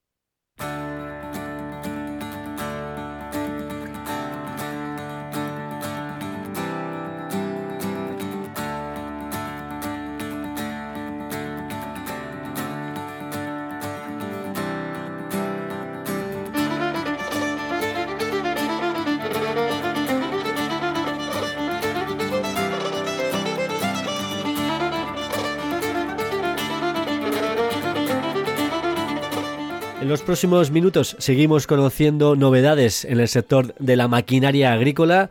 Próximos 30.23 30.71
minutos 30.71 31.15
seguimos 31.19 31.67
conociendo 31.67 32.36
novedades 32.36 33.05
en 33.05 33.19
el 33.19 33.27
sector 33.27 33.75
de 33.75 33.95
la 33.95 34.07
maquinaria 34.07 34.73
agrícola 34.73 35.29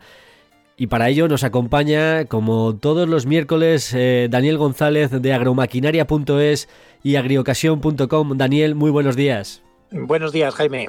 y 0.77 0.87
para 0.87 1.09
ello 1.09 1.27
nos 1.27 1.43
acompaña, 1.43 2.25
como 2.25 2.75
todos 2.75 3.07
los 3.07 3.25
miércoles, 3.25 3.93
eh, 3.93 4.27
Daniel 4.29 4.57
González 4.57 5.11
de 5.11 5.33
agromaquinaria.es 5.33 6.69
y 7.03 7.15
agriocasión.com. 7.15 8.37
Daniel, 8.37 8.75
muy 8.75 8.91
buenos 8.91 9.15
días. 9.15 9.61
Buenos 9.91 10.31
días, 10.31 10.53
Jaime. 10.55 10.87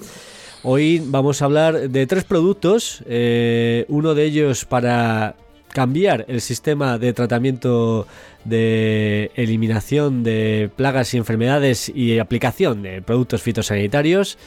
Hoy 0.62 1.03
vamos 1.05 1.43
a 1.43 1.47
hablar 1.47 1.90
de 1.90 2.07
tres 2.07 2.25
productos, 2.25 3.03
eh, 3.07 3.85
uno 3.88 4.14
de 4.14 4.25
ellos 4.25 4.64
para 4.64 5.37
cambiar 5.75 6.25
el 6.29 6.41
sistema 6.41 6.99
de 6.99 7.13
tratamiento 7.13 8.07
de 8.45 9.33
eliminación 9.35 10.23
de 10.23 10.71
plagas 10.77 11.13
y 11.13 11.17
enfermedades 11.17 11.89
y 11.93 12.21
aplicación 12.21 12.81
de 12.83 13.03
productos 13.03 13.43
fitosanitarios, 13.43 14.39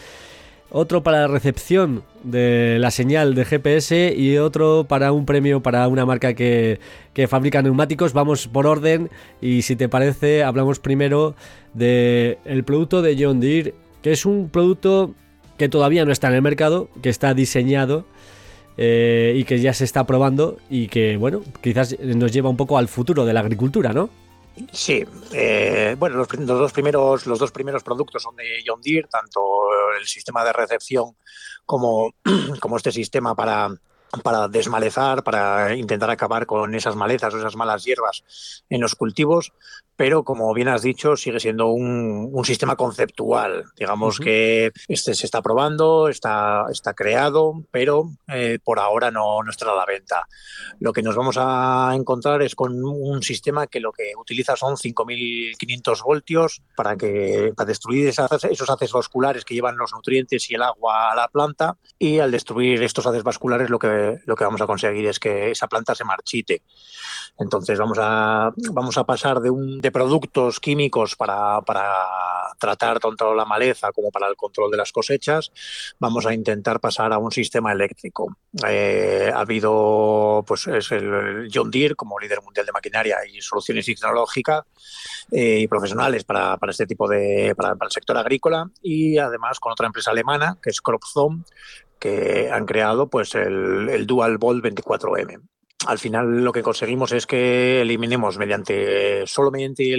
otro 0.71 1.03
para 1.03 1.19
la 1.19 1.27
recepción 1.27 2.03
de 2.23 2.77
la 2.79 2.91
señal 2.91 3.35
de 3.35 3.43
GPS 3.43 4.15
y 4.17 4.37
otro 4.37 4.85
para 4.87 5.11
un 5.11 5.25
premio 5.25 5.61
para 5.61 5.85
una 5.89 6.05
marca 6.05 6.33
que, 6.33 6.79
fabrica 7.27 7.61
neumáticos. 7.61 8.13
Vamos 8.13 8.47
por 8.47 8.65
orden 8.65 9.09
y 9.41 9.63
si 9.63 9.75
te 9.75 9.89
parece 9.89 10.43
hablamos 10.43 10.79
primero 10.79 11.35
del 11.73 12.37
el 12.45 12.63
producto 12.63 13.01
de 13.01 13.17
John 13.19 13.41
Deere, 13.41 13.73
que 14.01 14.13
es 14.13 14.25
un 14.25 14.47
producto 14.47 15.13
que 15.57 15.67
todavía 15.67 16.05
no 16.05 16.13
está 16.13 16.29
en 16.29 16.35
el 16.35 16.41
mercado, 16.41 16.87
que 17.01 17.09
está 17.09 17.33
diseñado 17.33 18.05
eh, 18.77 19.33
y 19.35 19.43
que 19.43 19.59
ya 19.59 19.73
se 19.73 19.83
está 19.83 20.05
probando 20.05 20.57
y 20.69 20.87
que, 20.87 21.17
bueno, 21.17 21.41
quizás 21.61 21.99
nos 21.99 22.31
lleva 22.31 22.49
un 22.49 22.57
poco 22.57 22.77
al 22.77 22.87
futuro 22.87 23.25
de 23.25 23.33
la 23.33 23.39
agricultura, 23.39 23.91
¿no? 23.91 24.09
Sí, 24.71 25.05
eh, 25.33 25.95
bueno, 25.99 26.17
los, 26.17 26.27
dos 26.27 26.71
primeros, 26.71 27.27
los 27.27 27.39
dos 27.39 27.51
primeros 27.51 27.83
productos 27.83 28.23
son 28.23 28.35
de 28.35 28.63
John 28.65 28.81
Deere, 28.81 29.07
tanto 29.07 29.41
el 29.99 30.07
sistema 30.07 30.43
de 30.43 30.53
recepción 30.53 31.15
como, 31.65 32.13
como 32.59 32.77
este 32.77 32.91
sistema 32.91 33.35
para, 33.35 33.69
para 34.23 34.47
desmalezar, 34.47 35.23
para 35.23 35.75
intentar 35.75 36.09
acabar 36.09 36.45
con 36.45 36.75
esas 36.75 36.95
malezas 36.95 37.33
o 37.33 37.37
esas 37.37 37.55
malas 37.55 37.83
hierbas 37.83 38.23
en 38.69 38.81
los 38.81 38.95
cultivos, 38.95 39.53
pero 39.97 40.23
como 40.23 40.53
bien 40.53 40.67
has 40.67 40.83
dicho, 40.83 41.17
sigue 41.17 41.39
siendo 41.39 41.69
un, 41.69 42.45
sistema 42.45 42.77
conceptual. 42.77 43.65
Digamos 43.75 44.19
que 44.19 44.71
este 44.87 45.13
se 45.15 45.25
está 45.25 45.41
probando, 45.41 46.07
está, 46.07 46.65
está 46.71 46.93
creado, 46.93 47.65
pero 47.71 48.11
eh, 48.27 48.59
por 48.63 48.79
ahora 48.79 49.11
no, 49.11 49.43
no 49.43 49.49
está 49.49 49.69
a 49.69 49.75
la 49.75 49.85
venta. 49.85 50.27
Lo 50.79 50.93
que 50.93 51.01
nos 51.01 51.15
vamos 51.15 51.35
a 51.37 51.91
encontrar 51.93 52.41
es 52.41 52.55
con 52.55 52.81
un 52.85 53.21
sistema 53.21 53.67
que 53.67 53.81
lo 53.81 53.91
que 53.91 54.13
utiliza 54.17 54.55
son 54.55 54.75
5.500 54.75 56.03
voltios 56.03 56.61
para, 56.75 56.95
que, 56.95 57.51
para 57.57 57.67
destruir 57.67 58.07
esas, 58.07 58.31
esos 58.45 58.69
haces 58.69 58.93
vasculares 58.93 59.43
que 59.43 59.55
llevan 59.55 59.77
los 59.77 59.91
nutrientes 59.91 60.49
y 60.49 60.55
el 60.55 60.61
agua 60.61 61.11
a 61.11 61.15
la 61.15 61.27
planta 61.27 61.75
y 61.99 62.19
al 62.19 62.31
destruir 62.31 62.81
estos 62.83 63.07
haces 63.07 63.23
vasculares 63.23 63.69
lo 63.69 63.79
que, 63.79 63.96
lo 64.25 64.35
que 64.35 64.43
vamos 64.43 64.61
a 64.61 64.67
conseguir 64.67 65.07
es 65.07 65.19
que 65.19 65.51
esa 65.51 65.67
planta 65.67 65.95
se 65.95 66.03
marchite. 66.03 66.63
Entonces 67.39 67.77
vamos 67.77 67.97
a, 68.01 68.51
vamos 68.71 68.97
a 68.97 69.03
pasar 69.03 69.39
de, 69.39 69.49
un, 69.49 69.79
de 69.79 69.91
productos 69.91 70.59
químicos 70.59 71.15
para, 71.15 71.61
tratar 72.57 72.99
tanto 72.99 73.33
la 73.35 73.45
maleza 73.45 73.91
como 73.91 74.09
para 74.09 74.27
el 74.27 74.35
control 74.35 74.71
de 74.71 74.77
las 74.77 74.91
cosechas, 74.91 75.51
vamos 75.99 76.25
a 76.25 76.33
intentar 76.33 76.79
pasar 76.79 77.13
a 77.13 77.19
un 77.19 77.31
sistema 77.31 77.71
eléctrico. 77.71 78.35
Eh, 78.67 79.31
ha 79.33 79.41
habido, 79.41 80.43
pues 80.47 80.67
es 80.67 80.91
el 80.91 81.49
John 81.53 81.69
Deere 81.69 81.95
como 81.95 82.19
líder 82.19 82.41
mundial 82.41 82.65
de 82.65 82.71
maquinaria 82.71 83.17
y 83.31 83.41
soluciones 83.41 83.85
tecnológicas 83.85 84.63
eh, 85.31 85.59
y 85.59 85.67
profesionales 85.67 86.23
para, 86.23 86.57
este 86.69 86.87
tipo 86.87 87.07
de, 87.07 87.53
para, 87.55 87.75
el 87.79 87.91
sector 87.91 88.17
agrícola 88.17 88.69
y 88.81 89.17
además 89.17 89.59
con 89.59 89.71
otra 89.71 89.87
empresa 89.87 90.11
alemana 90.11 90.57
que 90.61 90.71
es 90.71 90.81
CropZone 90.81 91.43
que 91.99 92.49
han 92.51 92.65
creado 92.65 93.09
pues 93.09 93.35
el, 93.35 93.89
el 93.89 94.05
Dual 94.05 94.37
Volt 94.37 94.63
24M 94.63 95.41
al 95.85 95.99
final 95.99 96.43
lo 96.43 96.51
que 96.51 96.63
conseguimos 96.63 97.11
es 97.11 97.27
que 97.27 97.81
eliminemos 97.81 98.37
mediante 98.37 99.27
solo 99.27 99.51
mediante 99.51 99.95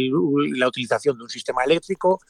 la 0.57 0.69
utilización 0.69 1.17
de 1.17 1.25
un 1.25 1.31
sistema 1.31 1.63
eléctrico 1.63 2.21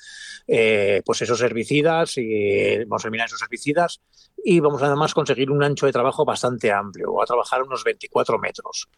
eh, 0.47 1.03
pues 1.05 1.23
esos 1.23 1.41
herbicidas 1.41 2.19
y 2.19 2.85
vamos 2.85 3.05
a 3.05 3.09
eliminar 3.09 3.27
esos 3.27 3.43
herbicidas 3.43 4.01
y 4.45 4.61
vamos 4.61 4.83
además 4.83 5.13
a 5.13 5.15
conseguir 5.15 5.51
un 5.51 5.63
ancho 5.63 5.87
de 5.87 5.93
trabajo 5.93 6.25
bastante 6.25 6.71
amplio, 6.71 7.21
a 7.21 7.27
trabajar 7.27 7.63
unos 7.63 7.83
24 7.83 8.39
metros. 8.39 8.89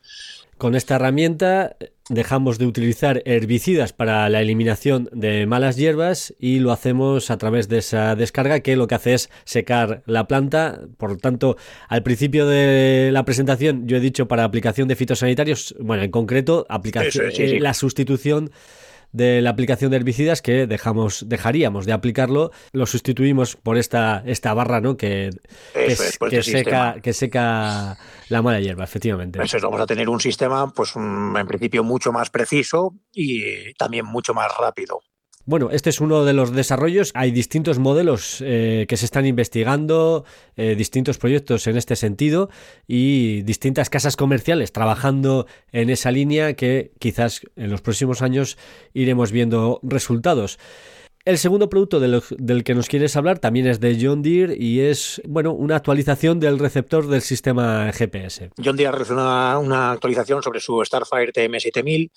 Con 0.58 0.74
esta 0.74 0.96
herramienta 0.96 1.76
dejamos 2.10 2.58
de 2.58 2.66
utilizar 2.66 3.22
herbicidas 3.24 3.92
para 3.92 4.28
la 4.28 4.42
eliminación 4.42 5.08
de 5.12 5.46
malas 5.46 5.76
hierbas 5.76 6.34
y 6.38 6.58
lo 6.58 6.72
hacemos 6.72 7.30
a 7.30 7.38
través 7.38 7.68
de 7.68 7.78
esa 7.78 8.16
descarga 8.16 8.60
que 8.60 8.76
lo 8.76 8.88
que 8.88 8.96
hace 8.96 9.14
es 9.14 9.30
secar 9.44 10.02
la 10.06 10.26
planta. 10.26 10.80
Por 10.98 11.10
lo 11.10 11.16
tanto, 11.16 11.56
al 11.88 12.02
principio 12.02 12.46
de 12.46 13.10
la 13.12 13.24
presentación 13.24 13.86
yo 13.86 13.96
he 13.96 14.00
dicho 14.00 14.26
para 14.26 14.44
aplicación 14.44 14.88
de 14.88 14.96
fitosanitarios, 14.96 15.74
bueno, 15.78 16.02
en 16.02 16.10
concreto, 16.10 16.66
aplicación, 16.68 17.26
eh, 17.38 17.60
la 17.60 17.74
sustitución 17.74 18.50
de 19.12 19.42
la 19.42 19.50
aplicación 19.50 19.90
de 19.90 19.98
herbicidas 19.98 20.42
que 20.42 20.66
dejamos, 20.66 21.28
dejaríamos 21.28 21.86
de 21.86 21.92
aplicarlo, 21.92 22.50
lo 22.72 22.86
sustituimos 22.86 23.56
por 23.56 23.76
esta, 23.76 24.22
esta 24.26 24.54
barra 24.54 24.80
¿no? 24.80 24.96
que, 24.96 25.30
que, 25.74 25.86
este 25.86 26.42
seca, 26.42 26.96
que 27.02 27.12
seca 27.12 27.98
la 28.28 28.42
mala 28.42 28.60
hierba, 28.60 28.84
efectivamente. 28.84 29.40
Vamos 29.62 29.80
a 29.80 29.86
tener 29.86 30.08
un 30.08 30.20
sistema, 30.20 30.72
pues 30.72 30.94
en 30.96 31.46
principio 31.46 31.82
mucho 31.82 32.12
más 32.12 32.30
preciso 32.30 32.94
y 33.12 33.72
también 33.74 34.06
mucho 34.06 34.34
más 34.34 34.50
rápido. 34.58 35.00
Bueno, 35.46 35.70
este 35.72 35.88
es 35.88 36.00
uno 36.00 36.24
de 36.24 36.34
los 36.34 36.52
desarrollos. 36.52 37.12
Hay 37.14 37.30
distintos 37.30 37.78
modelos 37.78 38.42
eh, 38.44 38.84
que 38.88 38.96
se 38.98 39.06
están 39.06 39.24
investigando, 39.24 40.24
eh, 40.56 40.74
distintos 40.76 41.16
proyectos 41.16 41.66
en 41.66 41.78
este 41.78 41.96
sentido 41.96 42.50
y 42.86 43.40
distintas 43.42 43.88
casas 43.88 44.16
comerciales 44.16 44.70
trabajando 44.72 45.46
en 45.72 45.88
esa 45.88 46.10
línea 46.10 46.52
que 46.52 46.92
quizás 46.98 47.40
en 47.56 47.70
los 47.70 47.80
próximos 47.80 48.20
años 48.20 48.58
iremos 48.92 49.32
viendo 49.32 49.80
resultados. 49.82 50.58
El 51.30 51.38
segundo 51.38 51.70
producto 51.70 52.00
del 52.00 52.64
que 52.64 52.74
nos 52.74 52.88
quieres 52.88 53.16
hablar 53.16 53.38
también 53.38 53.68
es 53.68 53.78
de 53.78 53.96
John 54.00 54.20
Deere 54.20 54.56
y 54.58 54.80
es 54.80 55.22
bueno 55.28 55.52
una 55.52 55.76
actualización 55.76 56.40
del 56.40 56.58
receptor 56.58 57.06
del 57.06 57.22
sistema 57.22 57.92
GPS. 57.92 58.50
John 58.62 58.74
Deere 58.74 58.88
ha 58.88 58.90
realizado 58.90 59.60
una 59.60 59.92
actualización 59.92 60.42
sobre 60.42 60.58
su 60.58 60.84
Starfire 60.84 61.32
TM7000 61.32 62.10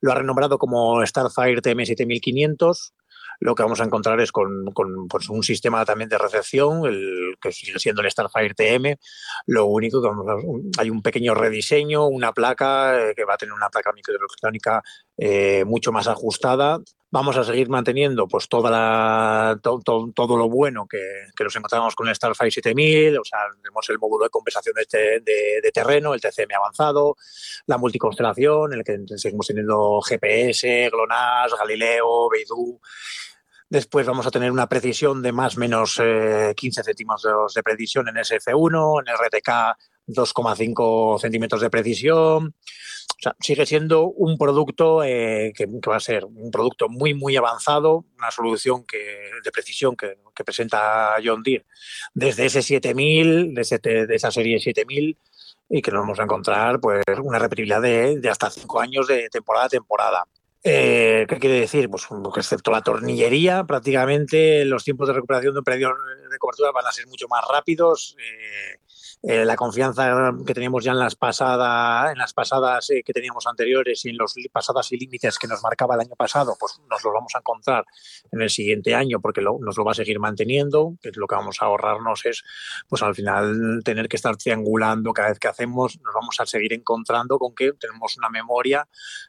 lo 0.00 0.12
ha 0.12 0.14
renombrado 0.14 0.58
como 0.58 1.04
Starfire 1.04 1.60
TM7500. 1.60 2.92
Lo 3.40 3.54
que 3.54 3.62
vamos 3.62 3.80
a 3.80 3.84
encontrar 3.84 4.20
es 4.20 4.32
con, 4.32 4.64
pues, 5.08 5.28
un 5.28 5.44
sistema 5.44 5.84
también 5.84 6.08
de 6.08 6.18
recepción, 6.18 6.84
el 6.86 7.36
que 7.40 7.52
sigue 7.52 7.78
siendo 7.78 8.02
el 8.02 8.10
Starfire 8.10 8.54
TM. 8.54 8.96
Lo 9.46 9.66
único 9.66 10.02
que 10.02 10.08
hay 10.78 10.90
un 10.90 11.02
pequeño 11.02 11.34
rediseño, 11.34 12.06
una 12.06 12.32
placa 12.32 12.98
eh, 12.98 13.14
que 13.14 13.24
va 13.24 13.34
a 13.34 13.38
tener 13.38 13.52
una 13.52 13.70
placa 13.70 13.92
microelectrónica 13.92 14.82
eh, 15.18 15.64
mucho 15.66 15.92
más 15.92 16.08
ajustada 16.08 16.80
vamos 17.10 17.36
a 17.36 17.44
seguir 17.44 17.68
manteniendo 17.68 18.26
pues 18.28 18.48
toda 18.48 18.70
la, 18.70 19.58
todo 19.62 20.36
lo 20.36 20.48
bueno 20.48 20.86
que, 20.86 21.00
nos 21.40 21.56
encontramos 21.56 21.94
con 21.94 22.08
el 22.08 22.14
Starfire 22.14 22.50
7000, 22.50 23.18
o 23.18 23.24
sea, 23.24 23.38
tenemos 23.62 23.88
el 23.88 23.98
módulo 23.98 24.24
de 24.24 24.30
compensación 24.30 24.74
de, 24.74 25.20
de, 25.62 25.72
terreno, 25.72 26.14
el 26.14 26.20
TCM 26.20 26.54
avanzado, 26.56 27.16
la 27.66 27.78
multiconstelación, 27.78 28.72
en 28.72 28.78
el 28.80 28.84
que 28.84 28.98
seguimos 29.16 29.46
teniendo 29.46 30.00
GPS, 30.02 30.90
GLONASS, 30.90 31.54
Galileo, 31.58 32.28
Beidou. 32.28 32.80
Después 33.70 34.06
vamos 34.06 34.26
a 34.26 34.30
tener 34.30 34.50
una 34.50 34.68
precisión 34.68 35.22
de 35.22 35.32
más 35.32 35.56
o 35.56 35.60
menos 35.60 35.94
15 35.94 36.80
eh, 36.80 36.84
centímetros 36.84 37.54
de 37.54 37.62
precisión 37.62 38.08
en 38.08 38.16
SF1, 38.16 39.02
en 39.06 39.14
RTK 39.14 39.78
2,5 40.08 41.20
centímetros 41.20 41.60
de 41.60 41.70
precisión. 41.70 42.54
O 43.18 43.20
sea, 43.20 43.34
sigue 43.40 43.66
siendo 43.66 44.04
un 44.06 44.38
producto 44.38 45.02
eh, 45.02 45.52
que, 45.54 45.66
va 45.66 45.96
a 45.96 46.00
ser 46.00 46.24
un 46.24 46.50
producto 46.50 46.88
muy, 46.88 47.14
muy 47.14 47.36
avanzado, 47.36 48.04
una 48.16 48.30
solución 48.30 48.84
que, 48.84 49.30
de 49.42 49.50
precisión 49.50 49.96
que, 49.96 50.16
presenta 50.44 51.16
John 51.24 51.42
Deere 51.42 51.66
desde 52.14 52.46
ese 52.46 52.62
7000, 52.62 53.54
de, 53.54 54.06
de 54.06 54.14
esa 54.14 54.30
serie 54.30 54.60
7000, 54.60 55.18
y 55.68 55.82
que 55.82 55.90
nos 55.90 56.00
vamos 56.00 56.18
a 56.18 56.22
encontrar 56.22 56.80
pues 56.80 57.04
una 57.22 57.38
repetibilidad 57.38 57.82
de, 57.82 58.20
hasta 58.30 58.50
cinco 58.50 58.80
años 58.80 59.06
de 59.06 59.28
temporada 59.28 59.66
a 59.66 59.68
temporada. 59.68 60.24
Eh, 60.64 61.26
¿Qué 61.28 61.38
quiere 61.38 61.60
decir? 61.60 61.88
Pues 61.88 62.06
excepto 62.36 62.70
la 62.70 62.82
tornillería, 62.82 63.64
prácticamente 63.64 64.64
los 64.64 64.82
tiempos 64.84 65.08
de 65.08 65.14
recuperación 65.14 65.54
de 65.54 65.60
un 65.60 65.64
predio 65.64 65.94
de 66.30 66.38
cobertura 66.38 66.72
van 66.72 66.86
a 66.86 66.92
ser 66.92 67.06
mucho 67.06 67.28
más 67.28 67.44
rápidos. 67.50 68.16
Eh, 68.18 68.78
eh, 69.22 69.44
la 69.44 69.56
confianza 69.56 70.32
que 70.46 70.54
teníamos 70.54 70.84
ya 70.84 70.92
en 70.92 70.98
las 70.98 71.16
pasadas, 71.16 72.12
en 72.12 72.18
las 72.18 72.32
pasadas 72.32 72.90
eh, 72.90 73.02
que 73.04 73.12
teníamos 73.12 73.46
anteriores 73.46 74.04
y 74.04 74.10
en 74.10 74.16
los 74.16 74.34
pasadas 74.52 74.92
y 74.92 74.96
límites 74.96 75.38
que 75.38 75.48
nos 75.48 75.62
marcaba 75.62 75.94
el 75.94 76.02
año 76.02 76.14
pasado, 76.16 76.56
pues 76.58 76.80
nos 76.88 77.02
los 77.02 77.12
vamos 77.12 77.32
a 77.34 77.38
encontrar 77.38 77.84
en 78.30 78.42
el 78.42 78.50
siguiente 78.50 78.94
año 78.94 79.20
porque 79.20 79.42
nos 79.42 79.76
lo 79.76 79.84
va 79.84 79.92
a 79.92 79.94
seguir 79.94 80.20
manteniendo, 80.20 80.94
que 81.02 81.10
lo 81.14 81.26
que 81.26 81.34
vamos 81.34 81.56
a 81.60 81.66
ahorrarnos 81.66 82.26
es, 82.26 82.44
pues 82.88 83.02
al 83.02 83.14
final 83.14 83.80
tener 83.84 84.08
que 84.08 84.16
estar 84.16 84.36
triangulando 84.36 85.12
cada 85.12 85.30
vez 85.30 85.38
que 85.38 85.48
hacemos, 85.48 85.98
nos 86.02 86.14
vamos 86.14 86.40
a 86.40 86.46
seguir 86.46 86.72
encontrando 86.72 87.38
con 87.38 87.54
que 87.54 87.72
tenemos 87.72 88.16
una 88.16 88.28
memoria 88.28 88.86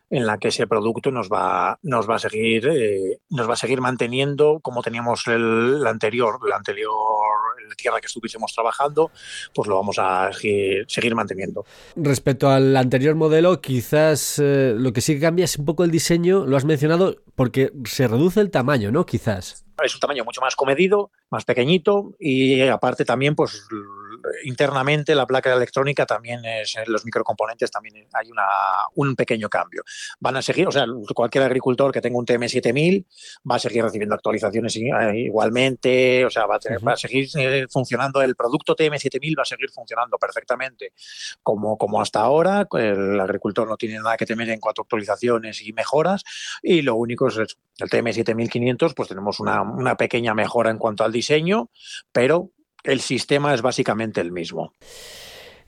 en 0.09 0.25
la 0.25 0.37
que 0.37 0.49
ese 0.49 0.67
producto 0.67 1.11
nos 1.11 1.29
va, 1.29 1.79
nos 1.83 2.09
va 2.09 2.15
a 2.15 2.19
seguir, 2.19 2.67
eh, 2.67 3.19
nos 3.29 3.49
va 3.49 3.53
a 3.53 3.57
seguir 3.57 3.81
manteniendo 3.81 4.59
como 4.61 4.81
teníamos 4.81 5.27
el, 5.27 5.85
anterior, 5.85 6.39
la 6.47 6.57
anterior 6.57 6.91
tierra 7.75 7.99
que 7.99 8.07
estuviésemos 8.07 8.53
trabajando, 8.53 9.11
pues 9.53 9.67
lo 9.67 9.75
vamos 9.75 9.97
a 9.99 10.29
seguir, 10.33 11.15
manteniendo. 11.15 11.65
Respecto 11.95 12.49
al 12.49 12.75
anterior 12.77 13.15
modelo, 13.15 13.61
quizás 13.61 14.39
eh, 14.39 14.73
lo 14.77 14.93
que 14.93 15.01
sí 15.01 15.19
cambia 15.19 15.45
es 15.45 15.57
un 15.57 15.65
poco 15.65 15.83
el 15.83 15.91
diseño, 15.91 16.45
lo 16.45 16.57
has 16.57 16.65
mencionado, 16.65 17.17
porque 17.35 17.71
se 17.85 18.07
reduce 18.07 18.41
el 18.41 18.51
tamaño, 18.51 18.91
¿no? 18.91 19.05
Quizás. 19.05 19.65
Es 19.83 19.93
un 19.93 20.01
tamaño 20.01 20.25
mucho 20.25 20.41
más 20.41 20.55
comedido, 20.55 21.11
más 21.29 21.45
pequeñito 21.45 22.15
y 22.19 22.61
aparte 22.61 23.05
también 23.05 23.35
pues 23.35 23.65
internamente 24.43 25.15
la 25.15 25.25
placa 25.25 25.53
electrónica 25.53 26.05
también 26.05 26.43
es, 26.45 26.75
en 26.75 26.91
los 26.91 27.05
microcomponentes 27.05 27.71
también 27.71 28.07
hay 28.13 28.31
una, 28.31 28.43
un 28.95 29.15
pequeño 29.15 29.49
cambio. 29.49 29.83
Van 30.19 30.37
a 30.37 30.41
seguir, 30.41 30.67
o 30.67 30.71
sea, 30.71 30.85
cualquier 31.13 31.43
agricultor 31.43 31.91
que 31.91 32.01
tenga 32.01 32.17
un 32.17 32.25
TM7000 32.25 33.05
va 33.49 33.55
a 33.55 33.59
seguir 33.59 33.83
recibiendo 33.83 34.15
actualizaciones 34.15 34.75
eh, 34.75 35.17
igualmente, 35.17 36.25
o 36.25 36.29
sea, 36.29 36.45
va 36.45 36.57
a, 36.57 36.97
seguir 36.97 37.29
eh, 37.35 37.67
funcionando, 37.69 38.21
el 38.21 38.35
producto 38.35 38.75
TM7000 38.75 39.37
va 39.37 39.43
a 39.43 39.45
seguir 39.45 39.69
funcionando 39.69 40.17
perfectamente 40.17 40.93
como, 41.43 41.77
como 41.77 42.01
hasta 42.01 42.21
ahora, 42.21 42.67
el 42.73 43.19
agricultor 43.19 43.67
no 43.67 43.77
tiene 43.77 43.95
nada 43.95 44.17
que 44.17 44.25
temer 44.25 44.49
en 44.49 44.59
cuanto 44.59 44.81
a 44.81 44.83
actualizaciones 44.83 45.61
y 45.61 45.73
mejoras 45.73 46.23
y 46.61 46.81
lo 46.81 46.95
único 46.95 47.27
es 47.27 47.37
el 47.37 47.89
TM7500, 47.89 48.93
pues 48.93 49.09
tenemos 49.09 49.39
una, 49.39 49.61
una 49.61 49.95
pequeña 49.95 50.33
mejora 50.33 50.69
en 50.69 50.77
cuanto 50.77 51.03
al 51.03 51.11
diseño, 51.11 51.69
pero 52.11 52.51
el 52.83 53.01
sistema 53.01 53.53
es 53.53 53.61
básicamente 53.61 54.21
el 54.21 54.31
mismo. 54.31 54.73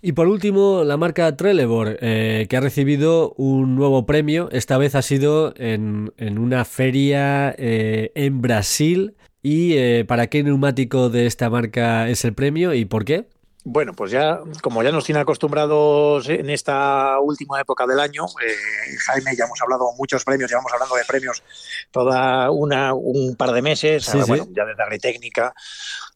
Y 0.03 0.13
por 0.13 0.27
último, 0.27 0.83
la 0.83 0.97
marca 0.97 1.35
Trelleborg, 1.37 1.97
eh, 2.01 2.47
que 2.49 2.57
ha 2.57 2.59
recibido 2.59 3.33
un 3.37 3.75
nuevo 3.75 4.07
premio. 4.07 4.49
Esta 4.51 4.79
vez 4.79 4.95
ha 4.95 5.03
sido 5.03 5.53
en, 5.57 6.11
una 6.17 6.65
feria 6.65 7.53
eh, 7.57 8.11
en 8.15 8.41
Brasil. 8.41 9.15
¿Y 9.43 9.73
eh, 9.73 10.05
para 10.07 10.27
qué 10.27 10.43
neumático 10.43 11.09
de 11.09 11.27
esta 11.27 11.49
marca 11.49 12.09
es 12.09 12.25
el 12.25 12.33
premio 12.33 12.73
y 12.73 12.85
por 12.85 13.05
qué? 13.05 13.27
Bueno, 13.63 13.93
pues 13.93 14.11
ya, 14.11 14.39
como 14.63 14.81
ya 14.81 14.91
nos 14.91 15.05
tiene 15.05 15.21
acostumbrados 15.21 16.27
en 16.29 16.49
esta 16.49 17.19
última 17.19 17.61
época 17.61 17.85
del 17.85 17.99
año, 17.99 18.25
eh, 18.43 18.97
Jaime, 19.05 19.35
ya 19.35 19.45
hemos 19.45 19.61
hablado 19.61 19.91
de 19.91 19.97
muchos 19.97 20.23
premios, 20.23 20.49
llevamos 20.49 20.73
hablando 20.73 20.95
de 20.95 21.05
premios 21.05 21.43
toda 21.91 22.49
una, 22.49 22.95
un 22.95 23.35
par 23.35 23.51
de 23.51 23.61
meses, 23.61 24.09
bueno, 24.25 24.47
ya 24.55 24.65
desde 24.65 24.81
Agritécnica 24.81 25.53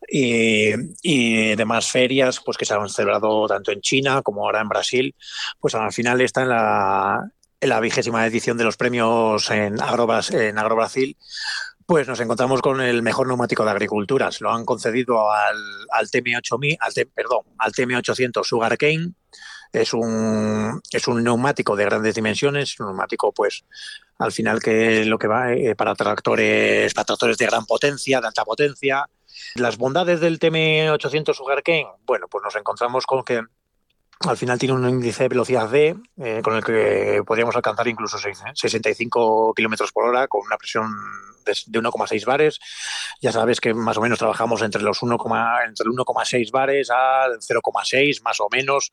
y, 0.07 0.73
y 1.03 1.55
demás 1.55 1.91
ferias 1.91 2.41
pues 2.43 2.57
que 2.57 2.65
se 2.65 2.73
han 2.73 2.89
celebrado 2.89 3.47
tanto 3.47 3.71
en 3.71 3.81
China 3.81 4.23
como 4.23 4.45
ahora 4.45 4.61
en 4.61 4.69
Brasil, 4.69 5.15
pues 5.59 5.75
al 5.75 5.93
final 5.93 6.21
está 6.21 6.41
en 6.41 6.49
la, 6.49 7.31
en 7.61 7.69
la 7.69 7.79
vigésima 7.79 8.25
edición 8.25 8.57
de 8.57 8.63
los 8.63 8.75
premios 8.75 9.51
en, 9.51 9.79
Agrobras, 9.81 10.31
en 10.31 10.57
Agrobrasil 10.57 11.15
pues 11.85 12.07
nos 12.07 12.19
encontramos 12.19 12.61
con 12.61 12.81
el 12.81 13.03
mejor 13.03 13.27
neumático 13.27 13.63
de 13.63 13.71
agricultura. 13.71 14.31
Se 14.31 14.43
lo 14.43 14.51
han 14.51 14.65
concedido 14.65 15.31
al, 15.31 15.57
al 15.91 16.07
TM8000, 16.07 16.77
al, 16.79 16.93
perdón, 17.13 17.41
al 17.59 17.71
TM800 17.73 18.43
Sugarcane. 18.43 19.13
Es 19.71 19.93
un, 19.93 20.81
es 20.91 21.07
un 21.07 21.23
neumático 21.23 21.75
de 21.75 21.85
grandes 21.85 22.15
dimensiones, 22.15 22.79
un 22.79 22.87
neumático, 22.87 23.31
pues, 23.33 23.65
al 24.17 24.31
final 24.31 24.61
que 24.61 25.05
lo 25.05 25.17
que 25.17 25.27
va 25.27 25.53
eh, 25.53 25.75
para 25.75 25.93
tractores, 25.95 26.93
para 26.93 27.05
tractores 27.05 27.37
de 27.37 27.45
gran 27.45 27.65
potencia, 27.65 28.21
de 28.21 28.27
alta 28.27 28.45
potencia. 28.45 29.07
Las 29.55 29.77
bondades 29.77 30.21
del 30.21 30.39
TM800 30.39 31.33
Sugarcane, 31.33 31.87
bueno, 32.05 32.27
pues 32.29 32.41
nos 32.43 32.55
encontramos 32.55 33.05
con 33.05 33.23
que 33.23 33.41
al 34.19 34.37
final 34.37 34.57
tiene 34.57 34.73
un 34.73 34.87
índice 34.87 35.23
de 35.23 35.29
velocidad 35.29 35.69
D 35.69 35.95
eh, 36.17 36.41
con 36.43 36.55
el 36.55 36.63
que 36.63 37.21
podríamos 37.25 37.55
alcanzar 37.55 37.87
incluso 37.87 38.17
65 38.17 39.53
kilómetros 39.53 39.91
por 39.91 40.05
hora 40.05 40.27
con 40.27 40.41
una 40.45 40.57
presión 40.57 40.89
de 41.45 41.79
1,6 41.79 42.25
bares. 42.25 42.59
Ya 43.21 43.31
sabes 43.31 43.59
que 43.59 43.73
más 43.73 43.97
o 43.97 44.01
menos 44.01 44.17
trabajamos 44.17 44.61
entre 44.61 44.81
los 44.81 45.01
1, 45.03 45.17
entre 45.67 45.85
el 45.85 45.91
1,6 45.91 46.51
bares 46.51 46.89
al 46.89 47.39
0,6 47.39 48.21
más 48.23 48.39
o 48.39 48.47
menos 48.51 48.91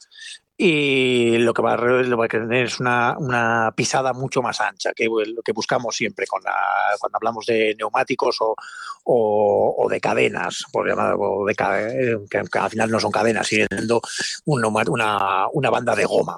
y 0.64 1.38
lo 1.38 1.52
que 1.52 1.60
va 1.60 1.72
a, 1.72 1.76
lo 1.76 2.28
tener 2.28 2.66
es 2.66 2.78
una, 2.78 3.16
una, 3.18 3.72
pisada 3.74 4.12
mucho 4.12 4.42
más 4.42 4.60
ancha, 4.60 4.92
que 4.94 5.06
lo 5.06 5.42
que 5.42 5.50
buscamos 5.50 5.96
siempre 5.96 6.24
con 6.24 6.40
la, 6.44 6.54
cuando 7.00 7.16
hablamos 7.16 7.46
de 7.46 7.74
neumáticos 7.76 8.36
o, 8.38 8.54
o, 9.04 9.88
de 9.90 10.00
cadenas, 10.00 10.64
por 10.72 10.88
llamar, 10.88 11.16
de, 11.16 11.54
que, 12.30 12.42
que, 12.48 12.58
al 12.58 12.70
final 12.70 12.92
no 12.92 13.00
son 13.00 13.10
cadenas, 13.10 13.48
siendo 13.48 14.00
una, 14.44 15.48
una 15.52 15.70
banda 15.70 15.96
de 15.96 16.04
goma. 16.04 16.36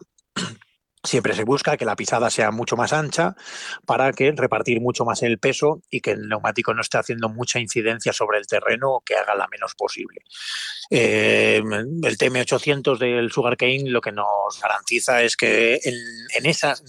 Siempre 1.04 1.34
se 1.34 1.44
busca 1.44 1.76
que 1.76 1.84
la 1.84 1.96
pisada 1.96 2.30
sea 2.30 2.50
mucho 2.50 2.76
más 2.76 2.94
ancha 2.94 3.36
para 3.84 4.10
que 4.12 4.32
repartir 4.32 4.80
mucho 4.80 5.04
más 5.04 5.22
el 5.22 5.38
peso 5.38 5.82
y 5.90 6.00
que 6.00 6.12
el 6.12 6.28
neumático 6.28 6.72
no 6.72 6.80
esté 6.80 6.96
haciendo 6.96 7.28
mucha 7.28 7.60
incidencia 7.60 8.14
sobre 8.14 8.38
el 8.38 8.46
terreno 8.46 8.94
o 8.94 9.00
que 9.02 9.14
haga 9.14 9.34
la 9.34 9.46
menos 9.48 9.74
posible. 9.74 10.22
Eh, 10.90 11.56
el 11.58 12.18
TM800 12.18 12.96
del 12.96 13.30
Sugarcane 13.30 13.90
lo 13.90 14.00
que 14.00 14.12
nos 14.12 14.58
garantiza 14.60 15.22
es 15.22 15.36
que 15.36 15.78
en, 15.84 16.46
esas, 16.46 16.82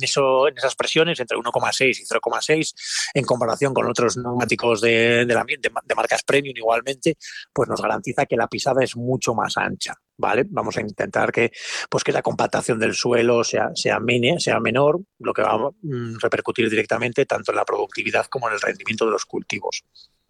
presiones 0.77 1.19
entre 1.19 1.37
1,6 1.37 1.89
y 1.89 2.05
0,6, 2.05 2.73
en 3.15 3.25
comparación 3.25 3.73
con 3.73 3.89
otros 3.89 4.15
neumáticos 4.15 4.79
de, 4.79 5.25
de 5.25 5.95
marcas 5.95 6.23
premium 6.23 6.55
igualmente, 6.55 7.17
pues 7.51 7.67
nos 7.67 7.81
garantiza 7.81 8.25
que 8.25 8.37
la 8.37 8.47
pisada 8.47 8.81
es 8.81 8.95
mucho 8.95 9.33
más 9.33 9.57
ancha. 9.57 9.93
¿Vale? 10.17 10.45
Vamos 10.47 10.77
a 10.77 10.81
intentar 10.81 11.31
que, 11.31 11.51
pues 11.89 12.03
que 12.03 12.11
la 12.11 12.21
compactación 12.21 12.79
del 12.79 12.93
suelo 12.93 13.43
sea, 13.43 13.71
sea, 13.75 13.99
sea 14.37 14.59
menor, 14.59 15.01
lo 15.19 15.33
que 15.33 15.41
va 15.41 15.53
a 15.53 15.69
mm, 15.81 16.17
repercutir 16.19 16.69
directamente 16.69 17.25
tanto 17.25 17.51
en 17.51 17.57
la 17.57 17.65
productividad 17.65 18.25
como 18.27 18.47
en 18.47 18.55
el 18.55 18.61
rendimiento 18.61 19.05
de 19.05 19.11
los 19.11 19.25
cultivos. 19.25 19.83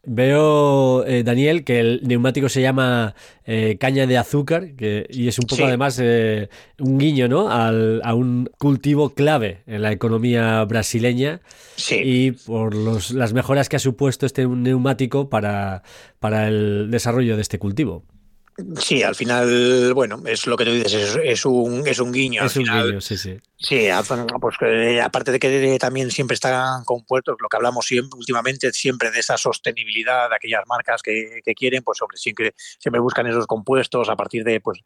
Veo, 0.08 1.04
eh, 1.06 1.24
Daniel, 1.24 1.64
que 1.64 1.80
el 1.80 2.02
neumático 2.04 2.48
se 2.48 2.62
llama 2.62 3.16
eh, 3.44 3.78
caña 3.80 4.06
de 4.06 4.20
azúcar 4.20 4.76
que, 4.76 5.08
y 5.10 5.28
es 5.28 5.40
un 5.40 5.46
poco 5.46 5.66
además 5.66 6.00
eh, 6.02 6.50
un 6.78 7.00
guiño 7.00 7.28
¿no? 7.28 7.50
Al, 7.50 8.02
a 8.04 8.14
un 8.14 8.52
cultivo 8.60 9.16
clave 9.16 9.64
en 9.66 9.82
la 9.82 9.92
economía 9.92 10.64
brasileña 10.66 11.42
y 11.90 12.32
por 12.32 12.76
los, 12.76 13.12
las 13.12 13.34
mejoras 13.34 13.68
que 13.68 13.78
ha 13.78 13.80
supuesto 13.80 14.28
este 14.28 14.46
neumático 14.48 15.30
para, 15.30 15.82
para 16.20 16.48
el 16.48 16.92
desarrollo 16.92 17.36
de 17.36 17.42
este 17.42 17.58
cultivo. 17.58 18.04
Sí, 18.78 19.04
al 19.04 19.16
final, 19.16 19.94
bueno, 19.94 20.22
es 20.26 20.48
lo 20.48 20.56
que 20.56 20.64
tú 20.64 20.72
dices, 20.72 21.20
es, 21.22 21.46
un, 21.46 21.86
es 21.86 22.00
un 22.00 22.14
guiño. 22.14 22.46
Es 22.46 22.56
un 22.56 22.64
guiño, 22.64 23.02
sí, 23.02 23.18
sí. 23.18 23.38
Sí, 23.58 23.88
pues 24.40 24.58
aparte 25.04 25.32
de 25.32 25.40
que 25.40 25.78
también 25.80 26.12
siempre 26.12 26.36
están 26.36 26.84
compuestos, 26.86 27.36
lo 27.42 27.50
que 27.50 27.58
hablamos 27.58 27.86
siempre, 27.86 28.18
últimamente, 28.18 28.72
siempre 28.72 29.12
de 29.12 29.20
esa 29.20 29.38
sostenibilidad 29.38 30.30
de 30.30 30.36
aquellas 30.36 30.64
marcas 30.68 31.02
que, 31.02 31.42
quieren, 31.56 31.84
pues 31.84 31.98
sobre 31.98 32.18
siempre, 32.18 32.54
siempre 32.58 33.00
buscan 33.02 33.28
esos 33.28 33.48
compuestos 33.48 34.08
a 34.08 34.16
partir 34.16 34.44
de, 34.44 34.62
pues, 34.62 34.80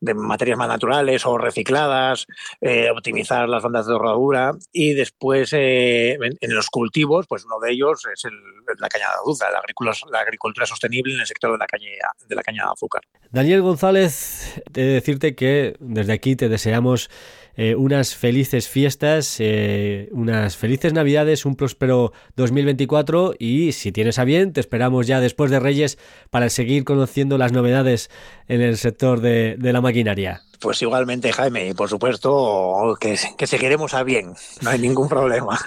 de 0.00 0.14
materias 0.14 0.58
más 0.58 0.68
naturales 0.68 1.24
o 1.24 1.38
recicladas, 1.38 2.26
eh, 2.60 2.90
optimizar 2.90 3.48
las 3.48 3.62
bandas 3.62 3.86
de 3.86 3.98
rodadura 3.98 4.52
y 4.70 4.94
después 4.94 5.52
eh, 5.52 6.18
en, 6.20 6.54
los 6.54 6.68
cultivos, 6.68 7.26
pues 7.28 7.44
uno 7.44 7.58
de 7.60 7.72
ellos 7.72 8.02
es 8.12 8.24
el, 8.24 8.34
la 8.78 8.88
caña 8.88 9.08
de 9.08 9.14
azúcar, 9.14 9.50
la 9.50 9.58
agricultura, 9.58 9.96
la 10.10 10.20
agricultura 10.20 10.66
sostenible 10.66 11.14
en 11.14 11.20
el 11.20 11.26
sector 11.26 11.52
de 11.52 11.58
la 11.58 11.66
caña 11.66 11.90
de 12.28 12.34
la 12.34 12.42
caña 12.42 12.64
de 12.64 12.72
azúcar. 12.72 13.02
Daniel 13.36 13.60
González, 13.60 14.62
de 14.70 14.82
decirte 14.82 15.34
que 15.34 15.76
desde 15.78 16.14
aquí 16.14 16.36
te 16.36 16.48
deseamos 16.48 17.10
eh, 17.54 17.74
unas 17.74 18.14
felices 18.14 18.66
fiestas, 18.66 19.36
eh, 19.40 20.08
unas 20.12 20.56
felices 20.56 20.94
navidades, 20.94 21.44
un 21.44 21.54
próspero 21.54 22.14
2024 22.36 23.34
y 23.38 23.72
si 23.72 23.92
tienes 23.92 24.18
a 24.18 24.24
bien, 24.24 24.54
te 24.54 24.60
esperamos 24.60 25.06
ya 25.06 25.20
después 25.20 25.50
de 25.50 25.60
Reyes 25.60 25.98
para 26.30 26.48
seguir 26.48 26.84
conociendo 26.84 27.36
las 27.36 27.52
novedades 27.52 28.08
en 28.48 28.62
el 28.62 28.78
sector 28.78 29.20
de, 29.20 29.58
la 29.60 29.82
maquinaria. 29.82 30.40
Pues 30.58 30.80
igualmente, 30.80 31.30
Jaime, 31.30 31.68
y 31.68 31.74
por 31.74 31.90
supuesto 31.90 32.96
que, 32.98 33.18
que 33.36 33.46
seguiremos 33.46 33.92
a 33.92 34.02
bien, 34.02 34.32
no 34.62 34.70
hay 34.70 34.78
ningún 34.78 35.10
problema. 35.10 35.60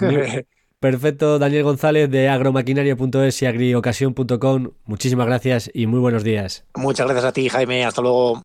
Perfecto, 0.82 1.38
Daniel 1.38 1.62
González 1.62 2.10
de 2.10 2.28
agromaquinaria.es 2.28 3.40
y 3.40 3.46
agriocasión.com. 3.46 4.72
Muchísimas 4.84 5.28
gracias 5.28 5.70
y 5.72 5.86
muy 5.86 6.00
buenos 6.00 6.24
días. 6.24 6.64
Muchas 6.74 7.06
gracias 7.06 7.24
a 7.24 7.32
ti, 7.32 7.48
Jaime. 7.48 7.84
Hasta 7.84 8.02
luego. 8.02 8.42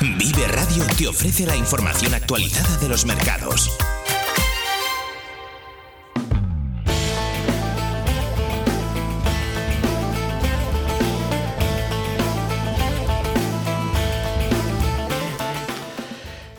Vive 0.00 0.46
Radio 0.46 0.84
te 0.96 1.08
ofrece 1.08 1.44
la 1.44 1.56
información 1.56 2.14
actualizada 2.14 2.76
de 2.76 2.88
los 2.88 3.04
mercados. 3.04 3.76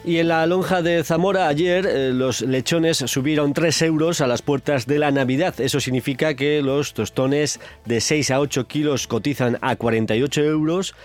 Y 0.10 0.18
en 0.18 0.30
la 0.30 0.44
lonja 0.48 0.82
de 0.82 1.04
Zamora 1.04 1.48
ayer 1.48 1.86
eh, 1.86 2.12
los 2.12 2.42
lechones 2.42 2.98
subieron 2.98 3.54
3 3.54 3.84
euros 3.84 4.22
a 4.22 4.28
las 4.28 4.42
puertas 4.42 4.88
de 4.88 4.98
la 4.98 5.12
Navidad. 5.12 5.62
Eso 5.62 5.80
significa 5.80 6.34
que 6.34 6.64
los 6.64 6.96
tostones 6.96 7.60
de 7.86 8.02
6 8.02 8.32
a 8.32 8.40
8 8.40 8.66
kilos 8.66 9.06
cotizan 9.06 9.60
a 9.62 9.76
48 9.76 10.42
euros 10.42 10.96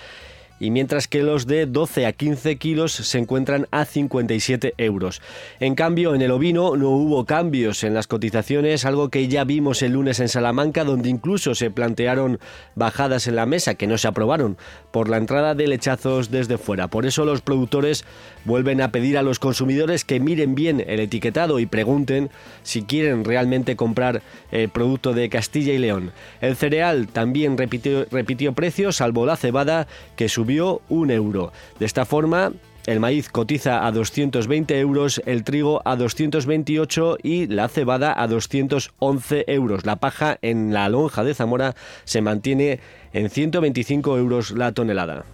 y 0.65 0.71
mientras 0.71 1.09
que 1.09 1.23
los 1.23 1.47
de 1.47 1.67
12 1.67 2.07
a 2.07 2.13
15 2.13 2.57
kilos 2.57 2.93
se 2.93 3.19
encuentran 3.19 3.69
a 3.71 3.85
57 3.85 4.73
euros. 4.79 5.21
En 5.61 5.75
cambio, 5.75 6.15
en 6.15 6.23
el 6.23 6.31
ovino 6.31 6.75
no 6.75 6.89
hubo 6.89 7.27
cambios 7.27 7.85
en 7.85 7.93
las 7.93 8.07
cotizaciones, 8.07 8.87
algo 8.87 9.11
que 9.11 9.29
ya 9.29 9.45
vimos 9.45 9.83
el 9.83 9.93
lunes 9.93 10.21
en 10.21 10.31
Salamanca, 10.31 10.85
donde 10.85 11.11
incluso 11.11 11.55
se 11.55 11.71
plantearon 11.71 12.41
bajadas 12.77 13.27
en 13.27 13.37
la 13.37 13.45
mesa 13.45 13.75
que 13.75 13.87
no 13.87 13.99
se 13.99 14.09
aprobaron 14.09 14.57
por 14.91 15.11
la 15.11 15.19
entrada 15.19 15.55
de 15.55 15.69
lechazos 15.69 16.31
desde 16.31 16.57
fuera. 16.57 16.89
Por 16.89 17.05
eso 17.05 17.27
los 17.27 17.43
productores 17.43 18.07
vuelven 18.47 18.81
a 18.81 18.91
pedir 18.91 19.19
a 19.19 19.23
los 19.23 19.39
consumidores 19.39 20.07
que 20.07 20.19
miren 20.19 20.55
bien 20.55 20.83
el 20.87 21.01
etiquetado 21.01 21.59
y 21.59 21.67
pregunten 21.67 22.31
si 22.63 22.85
quieren 22.85 23.25
realmente 23.25 23.77
comprar 23.77 24.23
el 24.51 24.71
producto 24.71 25.13
de 25.13 25.29
Castilla 25.29 25.75
y 25.75 25.79
León. 25.79 26.13
El 26.41 26.57
cereal 26.57 27.09
también 27.09 27.59
repitió, 27.59 28.07
repitió 28.11 28.55
precios, 28.55 28.97
salvo 28.97 29.27
la 29.27 29.37
cebada, 29.37 29.89
que 30.17 30.31
subió 30.31 30.54
un 30.61 31.11
euro. 31.11 31.53
De 31.79 31.87
esta 31.87 32.05
forma, 32.05 32.53
el 32.87 33.01
maíz 33.01 33.31
cotiza 33.31 33.87
a 33.87 33.93
220 33.93 34.79
euros, 34.79 35.23
el 35.25 35.43
trigo 35.43 35.81
a 35.85 35.97
228 35.97 37.19
y 37.23 37.47
la 37.47 37.69
cebada 37.69 38.15
a 38.17 38.27
211 38.27 39.45
euros. 39.49 39.87
La 39.87 39.97
paja 39.97 40.39
en 40.43 40.75
la 40.75 40.89
lonja 40.89 41.25
de 41.25 41.35
Zamora 41.35 41.75
se 42.05 42.21
mantiene 42.21 42.81
en 43.13 43.31
125 43.31 44.19
euros 44.19 44.51
la 44.51 44.73
tonelada. 44.73 45.25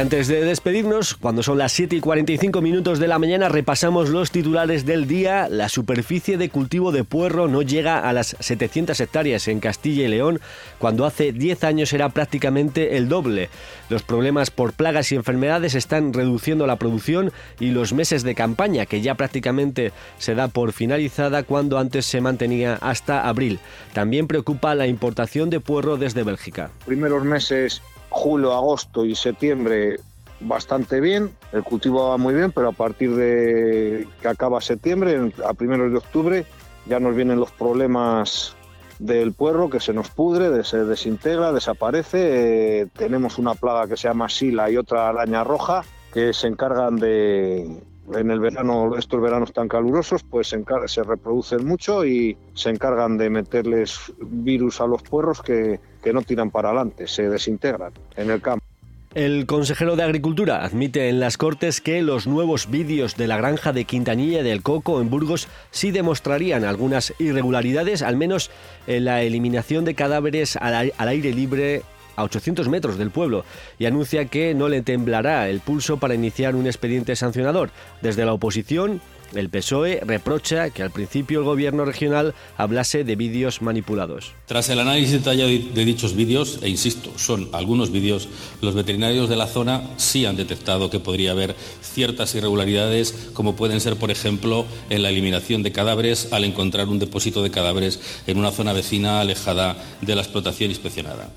Antes 0.00 0.28
de 0.28 0.42
despedirnos, 0.42 1.14
cuando 1.14 1.42
son 1.42 1.58
las 1.58 1.72
7 1.72 1.96
y 1.96 2.00
45 2.00 2.62
minutos 2.62 2.98
de 3.00 3.06
la 3.06 3.18
mañana, 3.18 3.50
repasamos 3.50 4.08
los 4.08 4.30
titulares 4.30 4.86
del 4.86 5.06
día. 5.06 5.46
La 5.50 5.68
superficie 5.68 6.38
de 6.38 6.48
cultivo 6.48 6.90
de 6.90 7.04
puerro 7.04 7.48
no 7.48 7.60
llega 7.60 8.08
a 8.08 8.14
las 8.14 8.34
700 8.40 8.98
hectáreas 8.98 9.46
en 9.46 9.60
Castilla 9.60 10.06
y 10.06 10.08
León, 10.08 10.40
cuando 10.78 11.04
hace 11.04 11.32
10 11.32 11.64
años 11.64 11.92
era 11.92 12.08
prácticamente 12.08 12.96
el 12.96 13.10
doble. 13.10 13.50
Los 13.90 14.02
problemas 14.02 14.50
por 14.50 14.72
plagas 14.72 15.12
y 15.12 15.16
enfermedades 15.16 15.74
están 15.74 16.14
reduciendo 16.14 16.66
la 16.66 16.76
producción 16.76 17.30
y 17.58 17.72
los 17.72 17.92
meses 17.92 18.22
de 18.22 18.34
campaña, 18.34 18.86
que 18.86 19.02
ya 19.02 19.16
prácticamente 19.16 19.92
se 20.16 20.34
da 20.34 20.48
por 20.48 20.72
finalizada 20.72 21.42
cuando 21.42 21.78
antes 21.78 22.06
se 22.06 22.22
mantenía 22.22 22.78
hasta 22.80 23.28
abril. 23.28 23.58
También 23.92 24.28
preocupa 24.28 24.74
la 24.74 24.86
importación 24.86 25.50
de 25.50 25.60
puerro 25.60 25.98
desde 25.98 26.22
Bélgica. 26.22 26.70
Primeros 26.86 27.22
meses 27.22 27.82
julio, 28.10 28.52
agosto 28.52 29.04
y 29.04 29.14
septiembre 29.14 29.98
bastante 30.40 31.00
bien, 31.00 31.30
el 31.52 31.62
cultivo 31.62 32.08
va 32.08 32.16
muy 32.16 32.34
bien, 32.34 32.52
pero 32.52 32.68
a 32.68 32.72
partir 32.72 33.14
de 33.14 34.08
que 34.20 34.28
acaba 34.28 34.60
septiembre, 34.60 35.32
a 35.44 35.54
primeros 35.54 35.92
de 35.92 35.98
octubre, 35.98 36.46
ya 36.86 36.98
nos 36.98 37.14
vienen 37.14 37.38
los 37.38 37.50
problemas 37.50 38.54
del 38.98 39.32
puerro 39.32 39.70
que 39.70 39.80
se 39.80 39.92
nos 39.92 40.10
pudre, 40.10 40.62
se 40.64 40.84
desintegra, 40.84 41.52
desaparece. 41.52 42.80
Eh, 42.80 42.86
tenemos 42.96 43.38
una 43.38 43.54
plaga 43.54 43.88
que 43.88 43.96
se 43.96 44.08
llama 44.08 44.28
sila 44.28 44.70
y 44.70 44.76
otra 44.76 45.08
araña 45.08 45.44
roja 45.44 45.84
que 46.12 46.32
se 46.32 46.48
encargan 46.48 46.96
de, 46.96 47.80
en 48.16 48.30
el 48.30 48.40
verano, 48.40 48.96
estos 48.96 49.20
veranos 49.20 49.52
tan 49.52 49.68
calurosos, 49.68 50.22
pues 50.22 50.48
se, 50.48 50.62
se, 50.86 51.02
reproducen 51.02 51.66
mucho 51.66 52.04
y 52.04 52.36
se 52.54 52.70
encargan 52.70 53.18
de 53.18 53.30
meterles 53.30 54.12
virus 54.20 54.80
a 54.80 54.86
los 54.86 55.02
puerros 55.02 55.42
que, 55.42 55.80
que 56.02 56.12
no 56.12 56.22
tiran 56.22 56.50
para 56.50 56.70
adelante, 56.70 57.06
se 57.06 57.28
desintegran 57.28 57.92
en 58.16 58.30
el 58.30 58.40
campo. 58.40 58.64
El 59.12 59.46
consejero 59.46 59.96
de 59.96 60.04
Agricultura 60.04 60.64
admite 60.64 61.08
en 61.08 61.18
las 61.18 61.36
Cortes 61.36 61.80
que 61.80 62.00
los 62.00 62.28
nuevos 62.28 62.70
vídeos 62.70 63.16
de 63.16 63.26
la 63.26 63.36
granja 63.36 63.72
de 63.72 63.84
Quintanilla 63.84 64.44
del 64.44 64.62
Coco 64.62 65.00
en 65.00 65.10
Burgos 65.10 65.48
sí 65.72 65.90
demostrarían 65.90 66.64
algunas 66.64 67.12
irregularidades, 67.18 68.02
al 68.02 68.16
menos 68.16 68.52
en 68.86 69.06
la 69.06 69.22
eliminación 69.22 69.84
de 69.84 69.96
cadáveres 69.96 70.54
al 70.56 70.92
aire 70.96 71.32
libre 71.32 71.82
a 72.20 72.24
800 72.24 72.68
metros 72.68 72.98
del 72.98 73.10
pueblo 73.10 73.44
y 73.78 73.86
anuncia 73.86 74.26
que 74.26 74.54
no 74.54 74.68
le 74.68 74.82
temblará 74.82 75.48
el 75.48 75.60
pulso 75.60 75.98
para 75.98 76.14
iniciar 76.14 76.54
un 76.54 76.66
expediente 76.66 77.16
sancionador. 77.16 77.70
Desde 78.02 78.24
la 78.24 78.32
oposición, 78.32 79.00
el 79.34 79.48
PSOE 79.48 80.00
reprocha 80.04 80.70
que 80.70 80.82
al 80.82 80.90
principio 80.90 81.38
el 81.38 81.44
gobierno 81.44 81.84
regional 81.84 82.34
hablase 82.56 83.04
de 83.04 83.16
vídeos 83.16 83.62
manipulados. 83.62 84.32
Tras 84.46 84.68
el 84.70 84.80
análisis 84.80 85.12
detallado 85.12 85.50
de 85.50 85.84
dichos 85.84 86.16
vídeos, 86.16 86.58
e 86.62 86.68
insisto, 86.68 87.12
son 87.16 87.48
algunos 87.52 87.92
vídeos, 87.92 88.28
los 88.60 88.74
veterinarios 88.74 89.28
de 89.28 89.36
la 89.36 89.46
zona 89.46 89.82
sí 89.96 90.26
han 90.26 90.36
detectado 90.36 90.90
que 90.90 91.00
podría 91.00 91.30
haber 91.30 91.54
ciertas 91.80 92.34
irregularidades, 92.34 93.30
como 93.32 93.56
pueden 93.56 93.80
ser, 93.80 93.96
por 93.96 94.10
ejemplo, 94.10 94.66
en 94.90 95.02
la 95.02 95.10
eliminación 95.10 95.62
de 95.62 95.72
cadáveres 95.72 96.32
al 96.32 96.44
encontrar 96.44 96.88
un 96.88 96.98
depósito 96.98 97.42
de 97.42 97.50
cadáveres 97.50 98.00
en 98.26 98.38
una 98.38 98.50
zona 98.50 98.72
vecina 98.72 99.20
alejada 99.20 99.76
de 100.00 100.14
la 100.14 100.22
explotación 100.22 100.70
inspeccionada. 100.70 101.30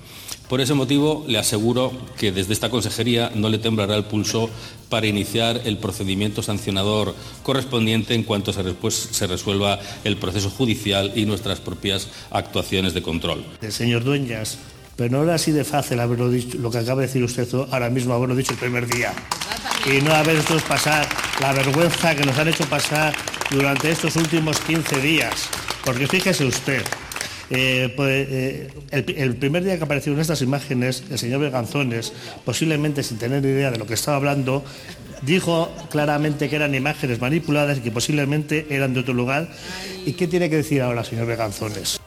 Por 0.54 0.60
ese 0.60 0.74
motivo, 0.74 1.24
le 1.26 1.40
aseguro 1.40 1.90
que 2.16 2.30
desde 2.30 2.52
esta 2.52 2.70
consejería 2.70 3.32
no 3.34 3.48
le 3.48 3.58
temblará 3.58 3.96
el 3.96 4.04
pulso 4.04 4.48
para 4.88 5.08
iniciar 5.08 5.62
el 5.64 5.78
procedimiento 5.78 6.44
sancionador 6.44 7.12
correspondiente 7.42 8.14
en 8.14 8.22
cuanto 8.22 8.52
se, 8.52 9.26
resuelva 9.26 9.80
el 10.04 10.16
proceso 10.16 10.50
judicial 10.50 11.10
y 11.16 11.26
nuestras 11.26 11.58
propias 11.58 12.06
actuaciones 12.30 12.94
de 12.94 13.02
control. 13.02 13.44
El 13.62 13.72
señor 13.72 14.04
Dueñas, 14.04 14.58
pero 14.94 15.10
no 15.10 15.24
era 15.24 15.34
así 15.34 15.50
de 15.50 15.64
fácil 15.64 15.98
haberlo 15.98 16.30
dicho, 16.30 16.56
lo 16.58 16.70
que 16.70 16.78
acaba 16.78 17.00
de 17.00 17.08
decir 17.08 17.24
usted 17.24 17.48
ahora 17.72 17.90
mismo, 17.90 18.14
haberlo 18.14 18.36
dicho 18.36 18.52
el 18.52 18.58
primer 18.58 18.86
día. 18.86 19.12
Y 19.92 20.02
no 20.02 20.14
haber 20.14 20.36
hecho 20.36 20.56
pasar 20.68 21.08
la 21.40 21.52
vergüenza 21.52 22.14
que 22.14 22.24
nos 22.24 22.38
han 22.38 22.46
hecho 22.46 22.64
pasar 22.66 23.12
durante 23.50 23.90
estos 23.90 24.14
últimos 24.14 24.60
15 24.60 25.00
días. 25.00 25.48
Porque 25.84 26.06
fíjese 26.06 26.44
usted, 26.44 26.84
eh, 27.50 27.92
pues, 27.94 28.26
eh, 28.30 28.68
el, 28.90 29.36
primer 29.36 29.64
día 29.64 29.76
que 29.76 29.84
aparecieron 29.84 30.20
estas 30.20 30.42
imágenes, 30.42 31.04
el 31.10 31.18
señor 31.18 31.40
Berganzones, 31.40 32.12
posiblemente 32.44 33.02
sin 33.02 33.18
tener 33.18 33.44
idea 33.44 33.70
de 33.70 33.78
lo 33.78 33.86
que 33.86 33.94
estaba 33.94 34.16
hablando, 34.16 34.64
dijo 35.22 35.70
claramente 35.90 36.48
que 36.48 36.56
eran 36.56 36.74
imágenes 36.74 37.20
manipuladas 37.20 37.78
y 37.78 37.80
que 37.80 37.90
posiblemente 37.90 38.66
eran 38.70 38.94
de 38.94 39.00
otro 39.00 39.14
lugar. 39.14 39.48
¿Y 40.06 40.14
qué 40.14 40.26
tiene 40.26 40.50
que 40.50 40.56
decir 40.56 40.82
ahora, 40.82 41.04
señor 41.04 41.26
Berganzones? 41.26 42.00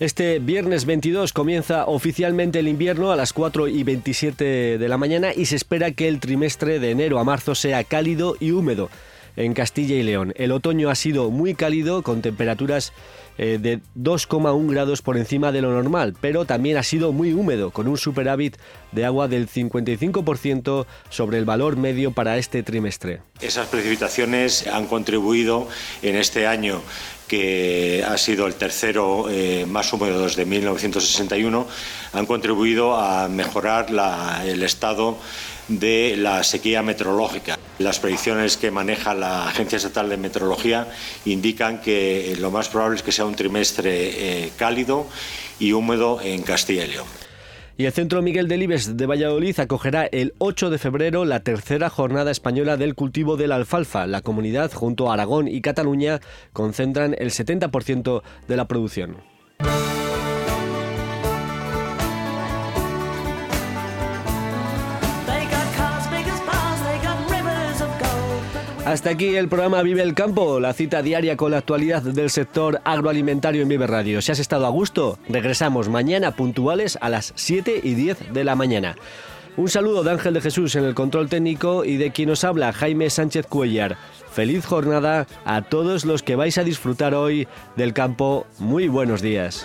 Este 0.00 0.38
viernes 0.38 0.84
22 0.84 1.32
comienza 1.32 1.86
oficialmente 1.86 2.60
el 2.60 2.68
invierno 2.68 3.10
a 3.10 3.16
las 3.16 3.32
4 3.32 3.66
y 3.66 3.82
27 3.82 4.78
de 4.78 4.88
la 4.88 4.96
mañana 4.96 5.32
y 5.34 5.46
se 5.46 5.56
espera 5.56 5.90
que 5.90 6.06
el 6.06 6.20
trimestre 6.20 6.78
de 6.78 6.92
enero 6.92 7.18
a 7.18 7.24
marzo 7.24 7.56
sea 7.56 7.82
cálido 7.82 8.36
y 8.38 8.52
húmedo 8.52 8.90
en 9.34 9.54
Castilla 9.54 9.96
y 9.96 10.04
León. 10.04 10.34
El 10.36 10.52
otoño 10.52 10.90
ha 10.90 10.94
sido 10.94 11.30
muy 11.30 11.54
cálido 11.54 12.02
con 12.02 12.22
temperaturas 12.22 12.92
eh, 13.38 13.58
de 13.60 13.80
2,1 13.96 14.70
grados 14.70 15.00
por 15.00 15.16
encima 15.16 15.52
de 15.52 15.62
lo 15.62 15.72
normal, 15.72 16.14
pero 16.20 16.44
también 16.44 16.76
ha 16.76 16.82
sido 16.82 17.12
muy 17.12 17.32
húmedo, 17.32 17.70
con 17.70 17.88
un 17.88 17.96
superávit 17.96 18.56
de 18.92 19.04
agua 19.04 19.28
del 19.28 19.48
55% 19.48 20.86
sobre 21.08 21.38
el 21.38 21.44
valor 21.44 21.76
medio 21.76 22.10
para 22.10 22.36
este 22.36 22.62
trimestre. 22.62 23.22
Esas 23.40 23.68
precipitaciones 23.68 24.66
han 24.66 24.86
contribuido 24.86 25.68
en 26.02 26.16
este 26.16 26.46
año 26.46 26.82
que 27.28 28.04
ha 28.08 28.16
sido 28.18 28.46
el 28.46 28.54
tercero 28.54 29.26
eh, 29.30 29.66
más 29.68 29.92
húmedo 29.92 30.22
desde 30.22 30.44
1961, 30.44 31.66
han 32.12 32.26
contribuido 32.26 32.96
a 32.96 33.28
mejorar 33.28 33.86
el 34.44 34.62
estado 34.62 35.18
de 35.68 36.16
la 36.16 36.42
sequía 36.42 36.82
meteorológica. 36.82 37.58
Las 37.78 38.00
predicciones 38.00 38.56
que 38.56 38.70
maneja 38.70 39.14
la 39.14 39.48
Agencia 39.48 39.76
Estatal 39.76 40.08
de 40.08 40.16
Meteorología 40.16 40.88
indican 41.24 41.80
que 41.80 42.36
lo 42.40 42.50
más 42.50 42.68
probable 42.68 42.96
es 42.96 43.02
que 43.02 43.12
sea 43.12 43.24
un 43.24 43.34
trimestre 43.34 44.46
eh, 44.46 44.52
cálido 44.56 45.06
y 45.58 45.72
húmedo 45.72 46.20
en 46.22 46.42
Castilla 46.42 46.84
y 46.84 46.88
León. 46.88 47.06
Y 47.76 47.84
el 47.84 47.92
Centro 47.92 48.22
Miguel 48.22 48.48
Delibes 48.48 48.96
de 48.96 49.06
Valladolid 49.06 49.60
acogerá 49.60 50.06
el 50.06 50.34
8 50.38 50.68
de 50.70 50.78
febrero 50.78 51.24
la 51.24 51.44
tercera 51.44 51.88
jornada 51.88 52.32
española 52.32 52.76
del 52.76 52.96
cultivo 52.96 53.36
de 53.36 53.46
la 53.46 53.54
alfalfa. 53.54 54.08
La 54.08 54.20
comunidad, 54.20 54.72
junto 54.72 55.08
a 55.08 55.14
Aragón 55.14 55.46
y 55.46 55.60
Cataluña, 55.60 56.18
concentran 56.52 57.14
el 57.16 57.30
70% 57.30 58.22
de 58.48 58.56
la 58.56 58.66
producción. 58.66 59.18
Hasta 68.98 69.10
aquí 69.10 69.36
el 69.36 69.48
programa 69.48 69.80
Vive 69.82 70.02
el 70.02 70.12
Campo, 70.12 70.58
la 70.58 70.72
cita 70.72 71.02
diaria 71.02 71.36
con 71.36 71.52
la 71.52 71.58
actualidad 71.58 72.02
del 72.02 72.30
sector 72.30 72.80
agroalimentario 72.82 73.62
en 73.62 73.68
Vive 73.68 73.86
Radio. 73.86 74.20
Si 74.20 74.32
has 74.32 74.40
estado 74.40 74.66
a 74.66 74.70
gusto, 74.70 75.20
regresamos 75.28 75.88
mañana 75.88 76.32
puntuales 76.32 76.98
a 77.00 77.08
las 77.08 77.32
7 77.36 77.80
y 77.84 77.94
10 77.94 78.32
de 78.32 78.42
la 78.42 78.56
mañana. 78.56 78.96
Un 79.56 79.68
saludo 79.68 80.02
de 80.02 80.10
Ángel 80.10 80.34
de 80.34 80.40
Jesús 80.40 80.74
en 80.74 80.82
el 80.82 80.96
control 80.96 81.28
técnico 81.28 81.84
y 81.84 81.96
de 81.96 82.10
quien 82.10 82.28
nos 82.28 82.42
habla 82.42 82.72
Jaime 82.72 83.08
Sánchez 83.08 83.46
Cuellar. 83.46 83.96
Feliz 84.32 84.66
jornada 84.66 85.28
a 85.44 85.62
todos 85.62 86.04
los 86.04 86.24
que 86.24 86.34
vais 86.34 86.58
a 86.58 86.64
disfrutar 86.64 87.14
hoy 87.14 87.46
del 87.76 87.92
campo. 87.92 88.48
Muy 88.58 88.88
buenos 88.88 89.22
días. 89.22 89.64